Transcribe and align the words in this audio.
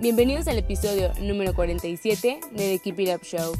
Bienvenidos 0.00 0.46
al 0.46 0.58
episodio 0.58 1.12
número 1.20 1.52
47 1.54 2.38
de 2.52 2.56
The 2.56 2.78
Keep 2.78 3.00
It 3.00 3.16
Up 3.16 3.24
Show. 3.24 3.52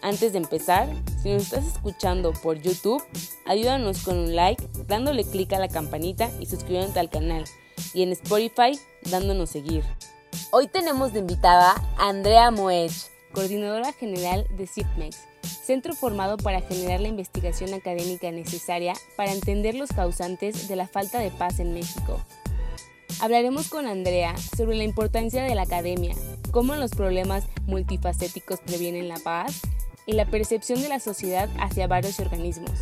Antes 0.00 0.32
de 0.32 0.38
empezar, 0.38 0.88
si 1.22 1.34
nos 1.34 1.42
estás 1.42 1.66
escuchando 1.66 2.32
por 2.32 2.62
YouTube, 2.62 3.04
ayúdanos 3.44 4.04
con 4.04 4.16
un 4.16 4.34
like, 4.34 4.66
dándole 4.86 5.22
clic 5.22 5.52
a 5.52 5.58
la 5.58 5.68
campanita 5.68 6.30
y 6.40 6.46
suscribiéndote 6.46 6.98
al 6.98 7.10
canal. 7.10 7.44
Y 7.92 8.02
en 8.02 8.12
Spotify, 8.12 8.80
dándonos 9.10 9.50
seguir. 9.50 9.84
Hoy 10.50 10.66
tenemos 10.66 11.12
de 11.12 11.18
invitada 11.18 11.74
a 11.98 12.08
Andrea 12.08 12.50
Moech, 12.50 13.10
coordinadora 13.32 13.92
general 13.92 14.46
de 14.56 14.66
CIPMEX, 14.66 15.18
centro 15.42 15.92
formado 15.92 16.38
para 16.38 16.62
generar 16.62 17.00
la 17.00 17.08
investigación 17.08 17.74
académica 17.74 18.30
necesaria 18.30 18.94
para 19.14 19.32
entender 19.32 19.74
los 19.74 19.90
causantes 19.90 20.68
de 20.68 20.76
la 20.76 20.88
falta 20.88 21.18
de 21.18 21.30
paz 21.30 21.60
en 21.60 21.74
México. 21.74 22.18
Hablaremos 23.20 23.68
con 23.68 23.86
Andrea 23.86 24.36
sobre 24.56 24.76
la 24.76 24.84
importancia 24.84 25.44
de 25.44 25.54
la 25.54 25.62
academia, 25.62 26.14
cómo 26.50 26.74
los 26.74 26.90
problemas 26.90 27.46
multifacéticos 27.62 28.60
previenen 28.60 29.08
la 29.08 29.18
paz 29.18 29.62
y 30.06 30.12
la 30.12 30.26
percepción 30.26 30.82
de 30.82 30.88
la 30.88 31.00
sociedad 31.00 31.48
hacia 31.58 31.86
varios 31.86 32.18
organismos. 32.20 32.72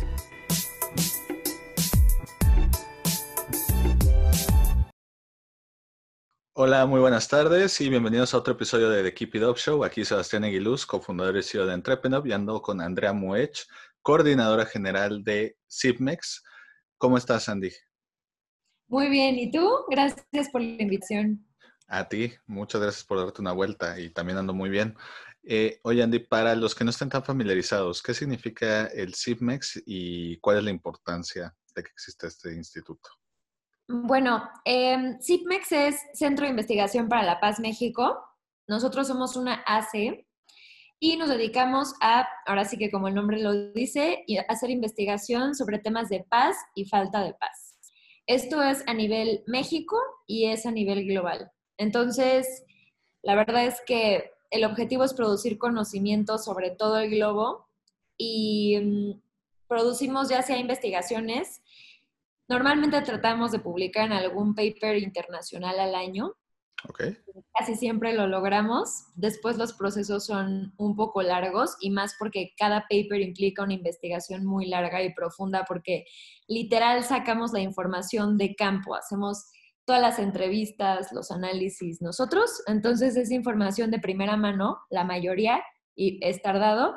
Hola, 6.55 6.85
muy 6.85 6.99
buenas 6.99 7.27
tardes 7.27 7.79
y 7.81 7.89
bienvenidos 7.89 8.33
a 8.33 8.37
otro 8.37 8.53
episodio 8.53 8.89
de 8.89 9.03
The 9.03 9.13
Keep 9.13 9.35
It 9.35 9.43
Up 9.43 9.57
Show. 9.57 9.83
Aquí 9.83 10.03
Sebastián 10.05 10.43
Aguiluz, 10.43 10.85
cofundador 10.85 11.37
y 11.37 11.43
CEO 11.43 11.65
de 11.65 11.73
Entrepreneur, 11.73 12.25
y 12.27 12.31
ando 12.31 12.61
con 12.61 12.81
Andrea 12.81 13.13
Muech, 13.13 13.65
coordinadora 14.01 14.65
general 14.65 15.23
de 15.23 15.57
CIPMEX. 15.67 16.43
¿Cómo 16.97 17.17
estás, 17.17 17.49
Andy? 17.49 17.71
Muy 18.93 19.09
bien, 19.09 19.39
¿y 19.39 19.49
tú? 19.49 19.67
Gracias 19.89 20.49
por 20.51 20.61
la 20.61 20.79
invitación. 20.79 21.43
A 21.87 22.07
ti, 22.07 22.31
muchas 22.45 22.79
gracias 22.79 23.03
por 23.03 23.17
darte 23.17 23.41
una 23.41 23.51
vuelta 23.51 23.99
y 23.99 24.11
también 24.11 24.37
ando 24.37 24.53
muy 24.53 24.69
bien. 24.69 24.95
Eh, 25.41 25.79
oye, 25.81 26.03
Andy, 26.03 26.19
para 26.19 26.53
los 26.53 26.75
que 26.75 26.83
no 26.83 26.91
estén 26.91 27.09
tan 27.09 27.23
familiarizados, 27.23 28.03
¿qué 28.03 28.13
significa 28.13 28.85
el 28.85 29.15
CIPMEX 29.15 29.81
y 29.87 30.37
cuál 30.41 30.59
es 30.59 30.63
la 30.65 30.69
importancia 30.69 31.55
de 31.75 31.81
que 31.81 31.89
exista 31.89 32.27
este 32.27 32.53
instituto? 32.53 33.09
Bueno, 33.87 34.47
eh, 34.63 35.17
CIPMEX 35.19 35.71
es 35.71 35.99
Centro 36.13 36.45
de 36.45 36.51
Investigación 36.51 37.09
para 37.09 37.23
la 37.23 37.39
Paz 37.39 37.59
México. 37.59 38.23
Nosotros 38.67 39.07
somos 39.07 39.35
una 39.35 39.63
AC 39.65 40.23
y 40.99 41.17
nos 41.17 41.29
dedicamos 41.29 41.95
a, 41.99 42.27
ahora 42.45 42.65
sí 42.65 42.77
que 42.77 42.91
como 42.91 43.07
el 43.07 43.15
nombre 43.15 43.41
lo 43.41 43.71
dice, 43.71 44.23
hacer 44.49 44.69
investigación 44.69 45.55
sobre 45.55 45.79
temas 45.79 46.09
de 46.09 46.23
paz 46.29 46.55
y 46.75 46.85
falta 46.85 47.23
de 47.23 47.33
paz. 47.33 47.62
Esto 48.25 48.63
es 48.63 48.83
a 48.87 48.93
nivel 48.93 49.43
México 49.47 49.97
y 50.27 50.45
es 50.45 50.65
a 50.65 50.71
nivel 50.71 51.05
global. 51.05 51.51
Entonces, 51.77 52.63
la 53.21 53.35
verdad 53.35 53.65
es 53.65 53.81
que 53.85 54.31
el 54.49 54.63
objetivo 54.65 55.03
es 55.03 55.13
producir 55.13 55.57
conocimiento 55.57 56.37
sobre 56.37 56.71
todo 56.71 56.99
el 56.99 57.09
globo 57.09 57.67
y 58.17 58.79
mm, 58.79 59.21
producimos 59.67 60.29
ya 60.29 60.41
sea 60.41 60.57
investigaciones. 60.57 61.61
Normalmente 62.47 63.01
tratamos 63.01 63.51
de 63.51 63.59
publicar 63.59 64.05
en 64.05 64.13
algún 64.13 64.53
paper 64.55 64.97
internacional 64.97 65.79
al 65.79 65.95
año 65.95 66.35
Okay. 66.89 67.17
Casi 67.57 67.75
siempre 67.75 68.13
lo 68.13 68.27
logramos. 68.27 69.05
Después 69.15 69.57
los 69.57 69.73
procesos 69.73 70.25
son 70.25 70.73
un 70.77 70.95
poco 70.95 71.21
largos 71.21 71.77
y 71.79 71.91
más 71.91 72.15
porque 72.19 72.53
cada 72.57 72.81
paper 72.89 73.21
implica 73.21 73.63
una 73.63 73.73
investigación 73.73 74.45
muy 74.45 74.65
larga 74.65 75.01
y 75.01 75.13
profunda 75.13 75.63
porque 75.65 76.05
literal 76.47 77.03
sacamos 77.03 77.53
la 77.53 77.61
información 77.61 78.37
de 78.37 78.55
campo, 78.55 78.95
hacemos 78.95 79.45
todas 79.85 80.01
las 80.01 80.19
entrevistas, 80.19 81.11
los 81.11 81.31
análisis 81.31 82.01
nosotros. 82.01 82.61
Entonces 82.67 83.15
es 83.15 83.31
información 83.31 83.91
de 83.91 83.99
primera 83.99 84.37
mano, 84.37 84.79
la 84.89 85.03
mayoría, 85.03 85.61
y 85.95 86.19
es 86.25 86.41
tardado. 86.41 86.95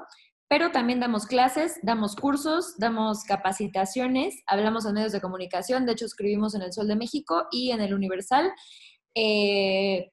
Pero 0.49 0.71
también 0.71 1.01
damos 1.01 1.27
clases, 1.27 1.79
damos 1.83 2.15
cursos, 2.15 2.77
damos 2.79 3.25
capacitaciones, 3.25 4.43
hablamos 4.47 4.87
en 4.87 4.95
medios 4.95 5.11
de 5.11 5.21
comunicación, 5.21 5.87
de 5.87 5.93
hecho 5.93 6.07
escribimos 6.07 6.55
en 6.55 6.63
El 6.63 6.73
Sol 6.73 6.87
de 6.87 6.95
México 6.95 7.47
y 7.51 7.73
en 7.73 7.81
El 7.81 7.93
Universal. 7.93 8.53
Eh, 9.17 10.13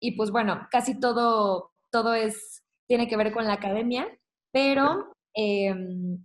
y 0.00 0.12
pues 0.12 0.30
bueno, 0.30 0.68
casi 0.70 1.00
todo, 1.00 1.72
todo 1.90 2.14
es, 2.14 2.62
tiene 2.86 3.08
que 3.08 3.16
ver 3.16 3.32
con 3.32 3.46
la 3.46 3.54
academia, 3.54 4.06
pero 4.52 5.12
em, 5.34 6.24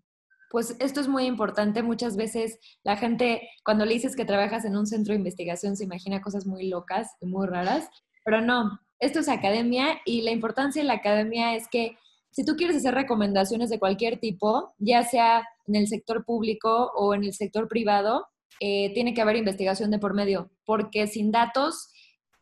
pues 0.52 0.75
esto 0.80 1.00
es 1.00 1.08
muy 1.08 1.25
importante. 1.25 1.81
Muchas 1.81 2.16
veces 2.16 2.59
la 2.84 2.97
gente, 2.97 3.50
cuando 3.64 3.86
le 3.86 3.94
dices 3.94 4.16
que 4.16 4.25
trabajas 4.25 4.66
en 4.66 4.78
un 4.78 4.86
centro 4.86 5.14
de 5.14 5.18
investigación, 5.18 5.75
se 5.75 5.86
imagina 5.86 6.22
cosas 6.22 6.46
muy 6.46 6.68
locas 6.68 7.09
y 7.22 7.25
muy 7.25 7.47
raras, 7.47 7.90
pero 8.25 8.41
no, 8.41 8.80
esto 9.00 9.20
es 9.20 9.30
academia 9.30 10.00
y 10.06 10.22
la 10.22 10.31
importancia 10.31 10.81
de 10.81 10.88
la 10.88 10.96
academia 10.96 11.56
es 11.56 11.68
que 11.70 11.97
si 12.31 12.44
tú 12.44 12.56
quieres 12.56 12.78
hacer 12.78 12.96
recomendaciones 12.96 13.70
de 13.70 13.80
cualquier 13.80 14.20
tipo, 14.20 14.74
ya 14.80 15.03
sea 15.03 15.47
en 15.68 15.75
el 15.75 15.88
sector 15.88 16.25
público 16.25 16.91
o 16.96 17.14
en 17.14 17.24
el 17.24 17.34
sector 17.34 17.68
privado, 17.68 18.28
eh, 18.59 18.94
tiene 18.94 19.14
que 19.14 19.22
haber 19.22 19.35
investigación 19.35 19.91
de 19.91 20.00
por 20.00 20.14
medio, 20.14 20.50
porque 20.66 21.08
sin 21.08 21.31
datos 21.31 21.90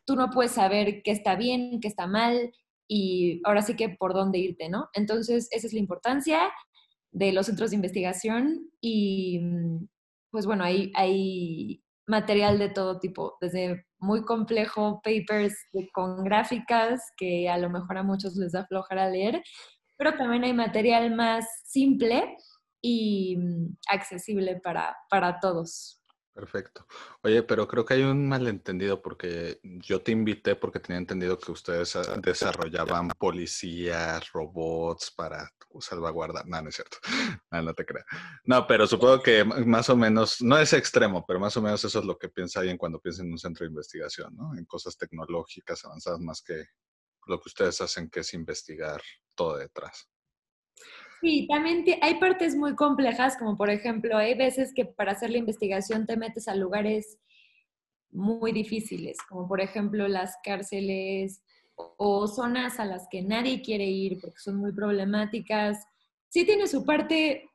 tú 0.05 0.15
no 0.15 0.29
puedes 0.29 0.51
saber 0.51 1.01
qué 1.03 1.11
está 1.11 1.35
bien, 1.35 1.79
qué 1.81 1.87
está 1.87 2.07
mal 2.07 2.51
y 2.87 3.41
ahora 3.45 3.61
sí 3.61 3.75
que 3.75 3.89
por 3.89 4.13
dónde 4.13 4.39
irte, 4.39 4.69
¿no? 4.69 4.89
Entonces, 4.93 5.47
esa 5.51 5.67
es 5.67 5.73
la 5.73 5.79
importancia 5.79 6.51
de 7.11 7.31
los 7.31 7.45
centros 7.45 7.71
de 7.71 7.77
investigación 7.77 8.69
y 8.81 9.39
mm, 9.39 9.87
pues 10.31 10.45
bueno, 10.45 10.63
hay, 10.63 10.91
hay 10.95 11.83
material 12.07 12.59
de 12.59 12.69
todo 12.69 12.99
tipo, 12.99 13.37
desde 13.41 13.85
muy 13.99 14.23
complejo, 14.23 15.01
papers 15.03 15.55
con 15.93 16.23
gráficas 16.23 17.01
que 17.17 17.49
a 17.49 17.57
lo 17.57 17.69
mejor 17.69 17.97
a 17.97 18.03
muchos 18.03 18.35
les 18.35 18.53
da 18.53 18.65
flojera 18.65 19.09
leer, 19.09 19.43
pero 19.97 20.15
también 20.17 20.43
hay 20.43 20.53
material 20.53 21.15
más 21.15 21.45
simple 21.65 22.35
y 22.81 23.37
mm, 23.37 23.77
accesible 23.89 24.59
para, 24.61 24.95
para 25.09 25.39
todos. 25.39 26.00
Perfecto. 26.41 26.87
Oye, 27.21 27.43
pero 27.43 27.67
creo 27.67 27.85
que 27.85 27.93
hay 27.93 28.01
un 28.01 28.27
malentendido 28.27 28.99
porque 28.99 29.59
yo 29.61 30.01
te 30.01 30.11
invité 30.11 30.55
porque 30.55 30.79
tenía 30.79 30.97
entendido 30.97 31.37
que 31.37 31.51
ustedes 31.51 31.95
ah, 31.95 32.17
desarrollaban 32.17 33.09
policías, 33.09 34.31
robots 34.31 35.11
para 35.11 35.47
salvaguardar. 35.79 36.47
No, 36.47 36.59
no 36.63 36.69
es 36.69 36.75
cierto. 36.75 36.97
No, 37.51 37.61
no 37.61 37.73
te 37.75 37.85
creas. 37.85 38.07
No, 38.45 38.65
pero 38.65 38.87
supongo 38.87 39.21
que 39.21 39.43
más 39.43 39.87
o 39.89 39.95
menos, 39.95 40.41
no 40.41 40.57
es 40.57 40.73
extremo, 40.73 41.23
pero 41.27 41.39
más 41.39 41.55
o 41.57 41.61
menos 41.61 41.85
eso 41.85 41.99
es 41.99 42.05
lo 42.05 42.17
que 42.17 42.29
piensa 42.29 42.61
alguien 42.61 42.77
cuando 42.77 42.99
piensa 42.99 43.21
en 43.21 43.31
un 43.31 43.37
centro 43.37 43.63
de 43.63 43.69
investigación, 43.69 44.35
¿no? 44.35 44.57
En 44.57 44.65
cosas 44.65 44.97
tecnológicas 44.97 45.85
avanzadas 45.85 46.21
más 46.21 46.41
que 46.41 46.65
lo 47.27 47.39
que 47.39 47.49
ustedes 47.49 47.79
hacen, 47.81 48.09
que 48.09 48.21
es 48.21 48.33
investigar 48.33 48.99
todo 49.35 49.57
detrás. 49.57 50.09
Sí, 51.21 51.45
también 51.47 51.85
hay 52.01 52.15
partes 52.19 52.55
muy 52.55 52.75
complejas, 52.75 53.37
como 53.37 53.55
por 53.55 53.69
ejemplo, 53.69 54.17
hay 54.17 54.33
veces 54.33 54.73
que 54.73 54.85
para 54.85 55.11
hacer 55.11 55.29
la 55.29 55.37
investigación 55.37 56.07
te 56.07 56.17
metes 56.17 56.47
a 56.47 56.55
lugares 56.55 57.19
muy 58.11 58.51
difíciles, 58.51 59.17
como 59.29 59.47
por 59.47 59.61
ejemplo 59.61 60.07
las 60.07 60.35
cárceles 60.43 61.43
o 61.75 62.27
zonas 62.27 62.79
a 62.79 62.85
las 62.85 63.07
que 63.09 63.21
nadie 63.21 63.61
quiere 63.61 63.85
ir 63.85 64.19
porque 64.19 64.39
son 64.39 64.57
muy 64.57 64.73
problemáticas. 64.73 65.85
Sí 66.29 66.45
tiene 66.45 66.67
su 66.67 66.85
parte 66.85 67.49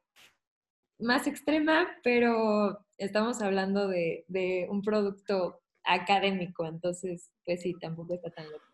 más 0.99 1.27
extrema, 1.27 1.89
pero 2.05 2.79
estamos 2.99 3.43
hablando 3.43 3.89
de, 3.89 4.25
de 4.29 4.67
un 4.71 4.83
producto 4.83 5.61
académico, 5.85 6.67
entonces 6.67 7.33
pues 7.45 7.63
sí, 7.63 7.75
tampoco 7.81 8.15
está 8.15 8.31
tan 8.31 8.51
loco. 8.51 8.66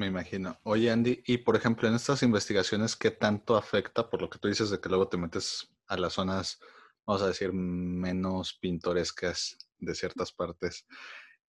Me 0.00 0.06
imagino. 0.06 0.58
Oye, 0.62 0.90
Andy, 0.90 1.22
y 1.26 1.36
por 1.36 1.56
ejemplo, 1.56 1.86
en 1.86 1.94
estas 1.94 2.22
investigaciones, 2.22 2.96
¿qué 2.96 3.10
tanto 3.10 3.54
afecta, 3.54 4.08
por 4.08 4.22
lo 4.22 4.30
que 4.30 4.38
tú 4.38 4.48
dices, 4.48 4.70
de 4.70 4.80
que 4.80 4.88
luego 4.88 5.08
te 5.08 5.18
metes 5.18 5.70
a 5.88 5.98
las 5.98 6.14
zonas, 6.14 6.58
vamos 7.04 7.20
a 7.20 7.26
decir, 7.26 7.52
menos 7.52 8.54
pintorescas 8.54 9.58
de 9.76 9.94
ciertas 9.94 10.32
partes? 10.32 10.86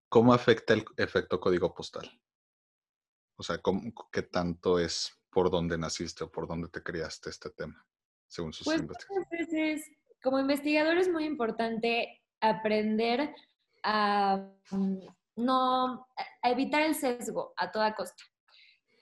¿Cómo 0.10 0.34
afecta 0.34 0.74
el 0.74 0.84
efecto 0.98 1.40
código 1.40 1.74
postal? 1.74 2.12
O 3.38 3.44
sea, 3.44 3.58
¿qué 4.12 4.24
tanto 4.24 4.80
es 4.80 5.18
por 5.30 5.50
dónde 5.50 5.78
naciste 5.78 6.26
o 6.26 6.30
por 6.30 6.46
dónde 6.46 6.68
te 6.68 6.84
criaste 6.84 7.30
este 7.30 7.52
tema, 7.52 7.88
según 8.28 8.52
sus 8.52 8.66
pues, 8.66 8.82
investigaciones? 8.82 9.90
como 10.22 10.40
investigador 10.40 10.98
es 10.98 11.10
muy 11.10 11.24
importante 11.24 12.22
aprender 12.42 13.34
a 13.82 14.46
mm, 14.72 15.08
no, 15.38 16.06
a 16.44 16.50
evitar 16.50 16.82
el 16.82 16.96
sesgo 16.96 17.54
a 17.56 17.72
toda 17.72 17.96
costa. 17.96 18.24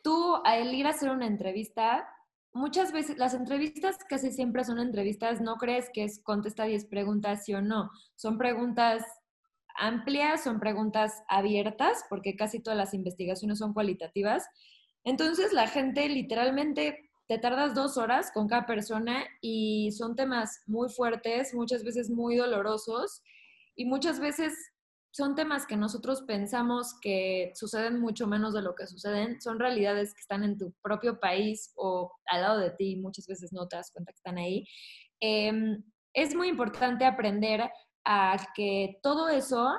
Tú, 0.01 0.35
al 0.45 0.73
ir 0.73 0.87
a 0.87 0.91
hacer 0.91 1.09
una 1.09 1.27
entrevista, 1.27 2.07
muchas 2.53 2.91
veces, 2.91 3.17
las 3.17 3.33
entrevistas 3.33 3.97
casi 4.07 4.31
siempre 4.31 4.63
son 4.63 4.79
entrevistas, 4.79 5.41
no 5.41 5.55
crees 5.57 5.89
que 5.93 6.03
es 6.03 6.21
contesta 6.23 6.63
10 6.63 6.85
preguntas 6.85 7.45
sí 7.45 7.53
o 7.53 7.61
no, 7.61 7.91
son 8.15 8.37
preguntas 8.37 9.03
amplias, 9.77 10.43
son 10.43 10.59
preguntas 10.59 11.23
abiertas, 11.27 12.05
porque 12.09 12.35
casi 12.35 12.59
todas 12.59 12.77
las 12.77 12.93
investigaciones 12.93 13.59
son 13.59 13.73
cualitativas. 13.73 14.45
Entonces 15.03 15.53
la 15.53 15.67
gente 15.67 16.07
literalmente 16.09 17.09
te 17.27 17.37
tardas 17.37 17.75
dos 17.75 17.97
horas 17.97 18.31
con 18.33 18.47
cada 18.47 18.65
persona 18.65 19.23
y 19.41 19.91
son 19.91 20.15
temas 20.15 20.63
muy 20.65 20.89
fuertes, 20.89 21.53
muchas 21.53 21.83
veces 21.83 22.09
muy 22.09 22.35
dolorosos 22.35 23.21
y 23.75 23.85
muchas 23.85 24.19
veces 24.19 24.53
son 25.11 25.35
temas 25.35 25.65
que 25.65 25.75
nosotros 25.75 26.21
pensamos 26.21 26.95
que 27.01 27.51
suceden 27.55 27.99
mucho 27.99 28.27
menos 28.27 28.53
de 28.53 28.61
lo 28.61 28.75
que 28.75 28.87
suceden, 28.87 29.41
son 29.41 29.59
realidades 29.59 30.13
que 30.13 30.21
están 30.21 30.43
en 30.43 30.57
tu 30.57 30.73
propio 30.81 31.19
país 31.19 31.71
o 31.75 32.11
al 32.27 32.41
lado 32.41 32.59
de 32.59 32.71
ti, 32.71 32.95
muchas 32.95 33.25
veces 33.27 33.51
no 33.51 33.67
te 33.67 33.75
das 33.75 33.91
cuenta 33.91 34.11
que 34.11 34.17
están 34.17 34.37
ahí. 34.37 34.65
Em, 35.19 35.83
es 36.13 36.35
muy 36.35 36.47
importante 36.47 37.05
aprender 37.05 37.69
a 38.05 38.37
que 38.55 38.99
todo 39.01 39.29
eso, 39.29 39.71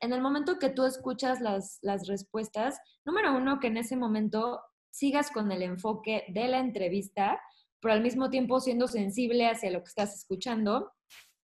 en 0.00 0.12
el 0.12 0.20
momento 0.20 0.58
que 0.58 0.70
tú 0.70 0.84
escuchas 0.84 1.40
las, 1.40 1.78
las 1.82 2.06
respuestas, 2.06 2.78
número 3.04 3.36
uno, 3.36 3.60
que 3.60 3.68
en 3.68 3.76
ese 3.76 3.96
momento 3.96 4.60
sigas 4.90 5.30
con 5.30 5.52
el 5.52 5.62
enfoque 5.62 6.24
de 6.28 6.48
la 6.48 6.58
entrevista, 6.58 7.40
pero 7.80 7.94
al 7.94 8.02
mismo 8.02 8.30
tiempo 8.30 8.60
siendo 8.60 8.88
sensible 8.88 9.48
hacia 9.48 9.70
lo 9.70 9.80
que 9.80 9.88
estás 9.88 10.14
escuchando. 10.14 10.92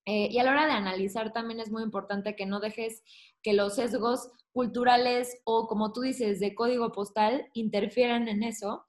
Eh, 0.07 0.29
y 0.31 0.39
a 0.39 0.45
la 0.45 0.51
hora 0.51 0.67
de 0.67 0.73
analizar 0.73 1.33
también 1.33 1.61
es 1.61 1.71
muy 1.71 1.83
importante 1.83 2.37
que 2.37 2.45
no 2.45 2.61
dejes 2.61 3.03
que 3.45 3.53
los 3.53 3.77
sesgos 3.77 4.31
culturales 4.53 5.37
o, 5.45 5.67
como 5.69 5.93
tú 5.93 6.01
dices, 6.01 6.41
de 6.41 6.55
código 6.55 6.91
postal 6.91 7.47
interfieran 7.53 8.27
en 8.27 8.43
eso. 8.43 8.85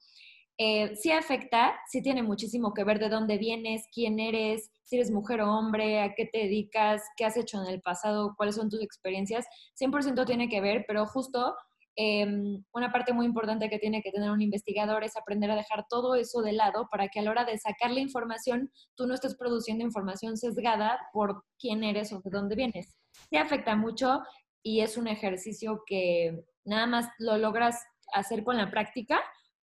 Eh, 0.58 0.96
sí 0.96 1.12
afecta, 1.12 1.76
sí 1.90 2.00
tiene 2.00 2.22
muchísimo 2.22 2.72
que 2.72 2.82
ver 2.82 2.98
de 2.98 3.10
dónde 3.10 3.36
vienes, 3.36 3.84
quién 3.92 4.18
eres, 4.18 4.70
si 4.84 4.96
eres 4.96 5.10
mujer 5.10 5.42
o 5.42 5.52
hombre, 5.52 6.00
a 6.00 6.14
qué 6.14 6.24
te 6.24 6.38
dedicas, 6.38 7.02
qué 7.16 7.26
has 7.26 7.36
hecho 7.36 7.62
en 7.62 7.68
el 7.68 7.82
pasado, 7.82 8.34
cuáles 8.38 8.54
son 8.54 8.70
tus 8.70 8.82
experiencias. 8.82 9.44
100% 9.78 10.24
tiene 10.24 10.48
que 10.48 10.62
ver, 10.62 10.84
pero 10.88 11.04
justo 11.04 11.54
em, 11.96 12.64
una 12.72 12.90
parte 12.90 13.12
muy 13.12 13.26
importante 13.26 13.68
que 13.68 13.78
tiene 13.78 14.02
que 14.02 14.12
tener 14.12 14.30
un 14.30 14.40
investigador 14.40 15.04
es 15.04 15.16
aprender 15.16 15.50
a 15.50 15.56
dejar 15.56 15.86
todo 15.90 16.14
eso 16.14 16.40
de 16.40 16.52
lado 16.52 16.88
para 16.90 17.08
que 17.08 17.20
a 17.20 17.22
la 17.22 17.32
hora 17.32 17.44
de 17.44 17.58
sacar 17.58 17.90
la 17.90 18.00
información, 18.00 18.70
tú 18.94 19.06
no 19.06 19.14
estés 19.14 19.36
produciendo 19.36 19.84
información 19.84 20.38
sesgada 20.38 20.98
por 21.12 21.44
quién 21.58 21.84
eres 21.84 22.12
o 22.12 22.20
de 22.22 22.30
dónde 22.30 22.54
vienes. 22.54 22.96
Sí 23.28 23.36
afecta 23.36 23.76
mucho 23.76 24.20
y 24.66 24.80
es 24.80 24.96
un 24.96 25.06
ejercicio 25.06 25.84
que 25.86 26.44
nada 26.64 26.88
más 26.88 27.08
lo 27.20 27.38
logras 27.38 27.84
hacer 28.12 28.42
con 28.42 28.56
la 28.56 28.68
práctica, 28.68 29.20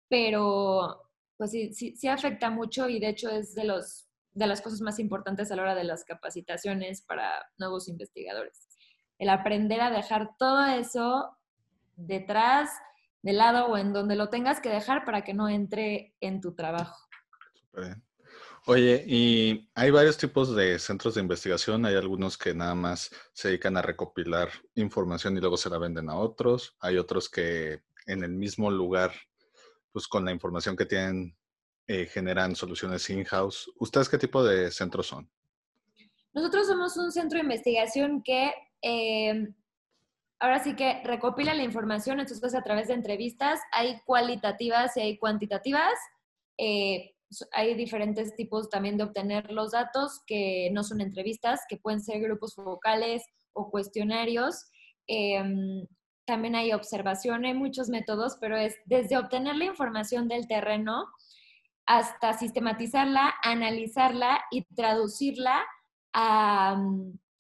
pero 0.09 1.11
pues 1.37 1.51
sí, 1.51 1.75
sí, 1.75 2.07
afecta 2.07 2.51
mucho 2.51 2.89
y 2.89 3.01
de 3.01 3.09
hecho 3.09 3.29
es 3.29 3.57
de, 3.57 3.65
los, 3.65 4.09
de 4.33 4.47
las 4.47 4.61
cosas 4.61 4.81
más 4.81 5.01
importantes 5.01 5.51
a 5.51 5.57
la 5.57 5.63
hora 5.63 5.75
de 5.75 5.83
las 5.83 6.05
capacitaciones 6.05 7.03
para 7.03 7.51
nuevos 7.59 7.89
investigadores. 7.89 8.69
El 9.19 9.31
aprender 9.31 9.81
a 9.81 9.91
dejar 9.91 10.37
todo 10.39 10.65
eso 10.67 11.37
detrás, 11.97 12.71
de 13.23 13.33
lado 13.33 13.67
o 13.67 13.79
en 13.79 13.93
donde 13.93 14.15
lo 14.15 14.29
tengas 14.29 14.61
que 14.61 14.69
dejar 14.69 15.05
para 15.05 15.25
que 15.25 15.35
no 15.35 15.49
entre 15.49 16.15
en 16.21 16.41
tu 16.41 16.55
trabajo. 16.55 17.09
Oye, 18.67 19.05
y 19.09 19.69
hay 19.75 19.91
varios 19.91 20.17
tipos 20.17 20.55
de 20.55 20.79
centros 20.79 21.17
de 21.17 21.21
investigación. 21.21 21.85
Hay 21.85 21.97
algunos 21.97 22.39
que 22.39 22.55
nada 22.55 22.77
más 22.77 23.11
se 23.33 23.49
dedican 23.49 23.77
a 23.77 23.83
recopilar 23.83 24.51
información 24.77 25.37
y 25.37 25.41
luego 25.41 25.57
se 25.57 25.69
la 25.69 25.79
venden 25.79 26.09
a 26.09 26.17
otros. 26.17 26.77
Hay 26.79 26.97
otros 26.97 27.29
que 27.29 27.81
en 28.07 28.23
el 28.23 28.31
mismo 28.31 28.71
lugar, 28.71 29.13
pues 29.91 30.07
con 30.07 30.25
la 30.25 30.31
información 30.31 30.77
que 30.77 30.87
tienen, 30.87 31.37
eh, 31.89 32.07
generan 32.07 32.55
soluciones 32.55 33.11
in-house. 33.11 33.69
¿Ustedes 33.81 34.09
qué 34.09 34.17
tipo 34.17 34.45
de 34.45 34.71
centros 34.71 35.09
son? 35.09 35.29
Nosotros 36.33 36.69
somos 36.69 36.97
un 36.97 37.11
centro 37.11 37.39
de 37.39 37.43
investigación 37.43 38.23
que 38.23 38.55
em, 38.81 39.55
ahora 40.39 40.63
sí 40.63 40.77
que 40.77 41.03
recopila 41.03 41.53
la 41.53 41.65
información, 41.65 42.21
entonces 42.21 42.55
a 42.55 42.63
través 42.63 42.89
de 42.89 42.95
entrevistas, 42.95 43.61
hay 43.73 44.01
cualitativas 44.07 44.97
y 44.97 45.01
hay 45.01 45.19
cuantitativas. 45.19 45.95
Eh, 46.57 47.13
hay 47.53 47.75
diferentes 47.75 48.35
tipos 48.35 48.69
también 48.69 48.97
de 48.97 49.05
obtener 49.05 49.51
los 49.51 49.73
datos 49.73 50.21
que 50.27 50.71
no 50.73 50.83
son 50.83 51.01
entrevistas, 51.01 51.61
que 51.69 51.77
pueden 51.77 52.01
ser 52.01 52.21
grupos 52.21 52.55
focales 52.55 53.23
o 53.53 53.71
cuestionarios. 53.71 54.67
Em, 55.07 55.87
también 56.25 56.55
hay 56.55 56.73
observación, 56.73 57.45
hay 57.45 57.55
muchos 57.55 57.89
métodos, 57.89 58.37
pero 58.41 58.57
es 58.57 58.77
desde 58.87 59.17
obtener 59.17 59.57
la 59.57 59.65
información 59.65 60.29
del 60.29 60.47
terreno 60.47 61.07
hasta 61.87 62.33
sistematizarla, 62.35 63.35
analizarla 63.43 64.41
y 64.51 64.65
traducirla 64.75 65.65
a, 66.13 66.81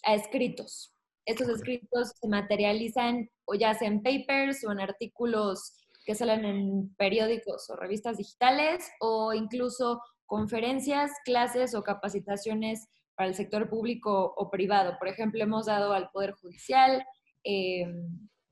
a 0.04 0.14
escritos. 0.14 0.94
Estos 1.24 1.48
escritos 1.48 2.12
se 2.20 2.26
materializan 2.26 3.30
o 3.44 3.54
ya 3.54 3.74
sea 3.74 3.88
en 3.88 4.02
papers 4.02 4.64
o 4.64 4.72
en 4.72 4.80
artículos 4.80 5.81
que 6.04 6.14
salen 6.14 6.44
en 6.44 6.94
periódicos 6.96 7.68
o 7.70 7.76
revistas 7.76 8.18
digitales 8.18 8.90
o 9.00 9.32
incluso 9.32 10.00
conferencias, 10.26 11.10
clases 11.24 11.74
o 11.74 11.82
capacitaciones 11.82 12.88
para 13.14 13.28
el 13.28 13.34
sector 13.34 13.68
público 13.68 14.32
o 14.36 14.50
privado. 14.50 14.96
Por 14.98 15.08
ejemplo, 15.08 15.42
hemos 15.42 15.66
dado 15.66 15.92
al 15.92 16.10
Poder 16.10 16.32
Judicial, 16.32 17.04
eh, 17.44 17.86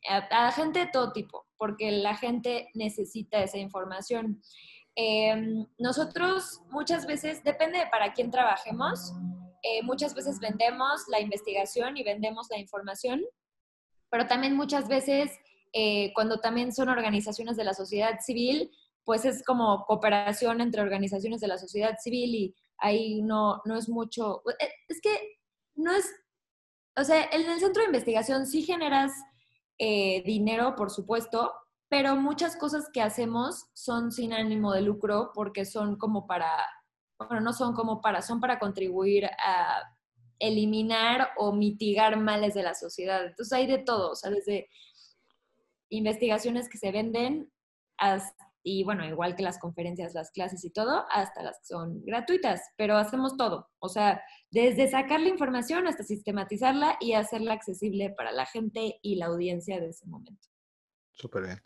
a, 0.08 0.52
gente 0.52 0.80
de 0.80 0.90
todo 0.92 1.12
tipo, 1.12 1.46
porque 1.56 1.90
la 1.90 2.16
gente 2.16 2.68
necesita 2.74 3.42
esa 3.42 3.58
información. 3.58 4.42
Eh, 4.96 5.64
nosotros 5.78 6.60
muchas 6.70 7.06
veces, 7.06 7.42
depende 7.44 7.78
de 7.78 7.86
para 7.86 8.12
quién 8.12 8.30
trabajemos, 8.30 9.12
eh, 9.62 9.82
muchas 9.82 10.14
veces 10.14 10.40
vendemos 10.40 11.02
la 11.08 11.20
investigación 11.20 11.96
y 11.96 12.02
vendemos 12.02 12.48
la 12.50 12.58
información, 12.58 13.22
pero 14.10 14.26
también 14.26 14.56
muchas 14.56 14.88
veces 14.88 15.38
eh, 15.72 16.12
cuando 16.14 16.40
también 16.40 16.72
son 16.72 16.88
organizaciones 16.88 17.56
de 17.56 17.64
la 17.64 17.74
sociedad 17.74 18.18
civil, 18.20 18.70
pues 19.04 19.24
es 19.24 19.44
como 19.44 19.84
cooperación 19.86 20.60
entre 20.60 20.82
organizaciones 20.82 21.40
de 21.40 21.48
la 21.48 21.58
sociedad 21.58 21.96
civil 21.98 22.34
y 22.34 22.54
ahí 22.78 23.22
no, 23.22 23.60
no 23.64 23.76
es 23.76 23.88
mucho, 23.88 24.42
eh, 24.60 24.68
es 24.88 25.00
que 25.00 25.38
no 25.74 25.92
es, 25.92 26.10
o 26.96 27.04
sea, 27.04 27.24
en 27.32 27.48
el 27.48 27.60
centro 27.60 27.82
de 27.82 27.88
investigación 27.88 28.46
sí 28.46 28.62
generas 28.62 29.12
eh, 29.78 30.22
dinero, 30.24 30.74
por 30.76 30.90
supuesto, 30.90 31.52
pero 31.88 32.16
muchas 32.16 32.56
cosas 32.56 32.88
que 32.92 33.02
hacemos 33.02 33.66
son 33.72 34.12
sin 34.12 34.32
ánimo 34.32 34.72
de 34.72 34.82
lucro 34.82 35.32
porque 35.34 35.64
son 35.64 35.96
como 35.96 36.26
para, 36.26 36.50
bueno, 37.18 37.40
no 37.40 37.52
son 37.52 37.74
como 37.74 38.00
para, 38.00 38.22
son 38.22 38.40
para 38.40 38.58
contribuir 38.58 39.26
a 39.26 39.82
eliminar 40.38 41.30
o 41.36 41.52
mitigar 41.52 42.16
males 42.18 42.54
de 42.54 42.62
la 42.62 42.74
sociedad. 42.74 43.24
Entonces 43.24 43.52
hay 43.52 43.66
de 43.66 43.78
todo, 43.78 44.12
o 44.12 44.14
sea, 44.14 44.30
desde 44.30 44.68
investigaciones 45.90 46.68
que 46.68 46.78
se 46.78 46.92
venden 46.92 47.50
y 48.62 48.84
bueno, 48.84 49.06
igual 49.06 49.36
que 49.36 49.42
las 49.42 49.58
conferencias, 49.58 50.14
las 50.14 50.30
clases 50.30 50.64
y 50.64 50.70
todo, 50.70 51.06
hasta 51.10 51.42
las 51.42 51.58
que 51.60 51.66
son 51.66 52.02
gratuitas, 52.04 52.62
pero 52.76 52.96
hacemos 52.96 53.36
todo, 53.36 53.68
o 53.78 53.88
sea, 53.88 54.22
desde 54.50 54.90
sacar 54.90 55.20
la 55.20 55.28
información 55.28 55.86
hasta 55.86 56.02
sistematizarla 56.02 56.96
y 57.00 57.14
hacerla 57.14 57.54
accesible 57.54 58.10
para 58.10 58.32
la 58.32 58.46
gente 58.46 58.98
y 59.02 59.16
la 59.16 59.26
audiencia 59.26 59.80
de 59.80 59.88
ese 59.88 60.06
momento. 60.06 60.46
Súper 61.12 61.44
bien. 61.44 61.62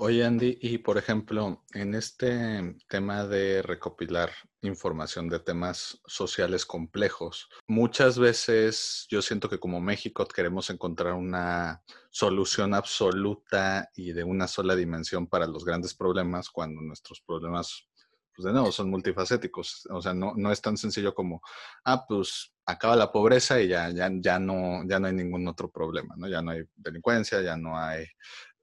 Oye, 0.00 0.24
Andy, 0.24 0.56
y 0.62 0.78
por 0.78 0.96
ejemplo, 0.96 1.64
en 1.74 1.92
este 1.96 2.76
tema 2.88 3.26
de 3.26 3.62
recopilar 3.62 4.30
información 4.62 5.28
de 5.28 5.40
temas 5.40 6.00
sociales 6.06 6.64
complejos, 6.64 7.48
muchas 7.66 8.16
veces 8.16 9.08
yo 9.10 9.20
siento 9.22 9.48
que 9.48 9.58
como 9.58 9.80
México 9.80 10.24
queremos 10.28 10.70
encontrar 10.70 11.14
una 11.14 11.82
solución 12.10 12.74
absoluta 12.74 13.90
y 13.96 14.12
de 14.12 14.22
una 14.22 14.46
sola 14.46 14.76
dimensión 14.76 15.26
para 15.26 15.48
los 15.48 15.64
grandes 15.64 15.94
problemas 15.94 16.48
cuando 16.48 16.80
nuestros 16.80 17.20
problemas, 17.20 17.88
pues 18.36 18.44
de 18.46 18.52
nuevo, 18.52 18.70
son 18.70 18.90
multifacéticos. 18.90 19.88
O 19.90 20.00
sea, 20.00 20.14
no, 20.14 20.32
no 20.36 20.52
es 20.52 20.62
tan 20.62 20.76
sencillo 20.76 21.12
como, 21.12 21.42
ah, 21.84 22.06
pues 22.06 22.52
acaba 22.66 22.94
la 22.94 23.10
pobreza 23.10 23.60
y 23.60 23.66
ya, 23.66 23.90
ya, 23.90 24.08
ya, 24.12 24.38
no, 24.38 24.86
ya 24.86 25.00
no 25.00 25.08
hay 25.08 25.14
ningún 25.14 25.48
otro 25.48 25.72
problema, 25.72 26.14
¿no? 26.16 26.28
Ya 26.28 26.40
no 26.40 26.52
hay 26.52 26.62
delincuencia, 26.76 27.40
ya 27.40 27.56
no 27.56 27.76
hay 27.76 28.06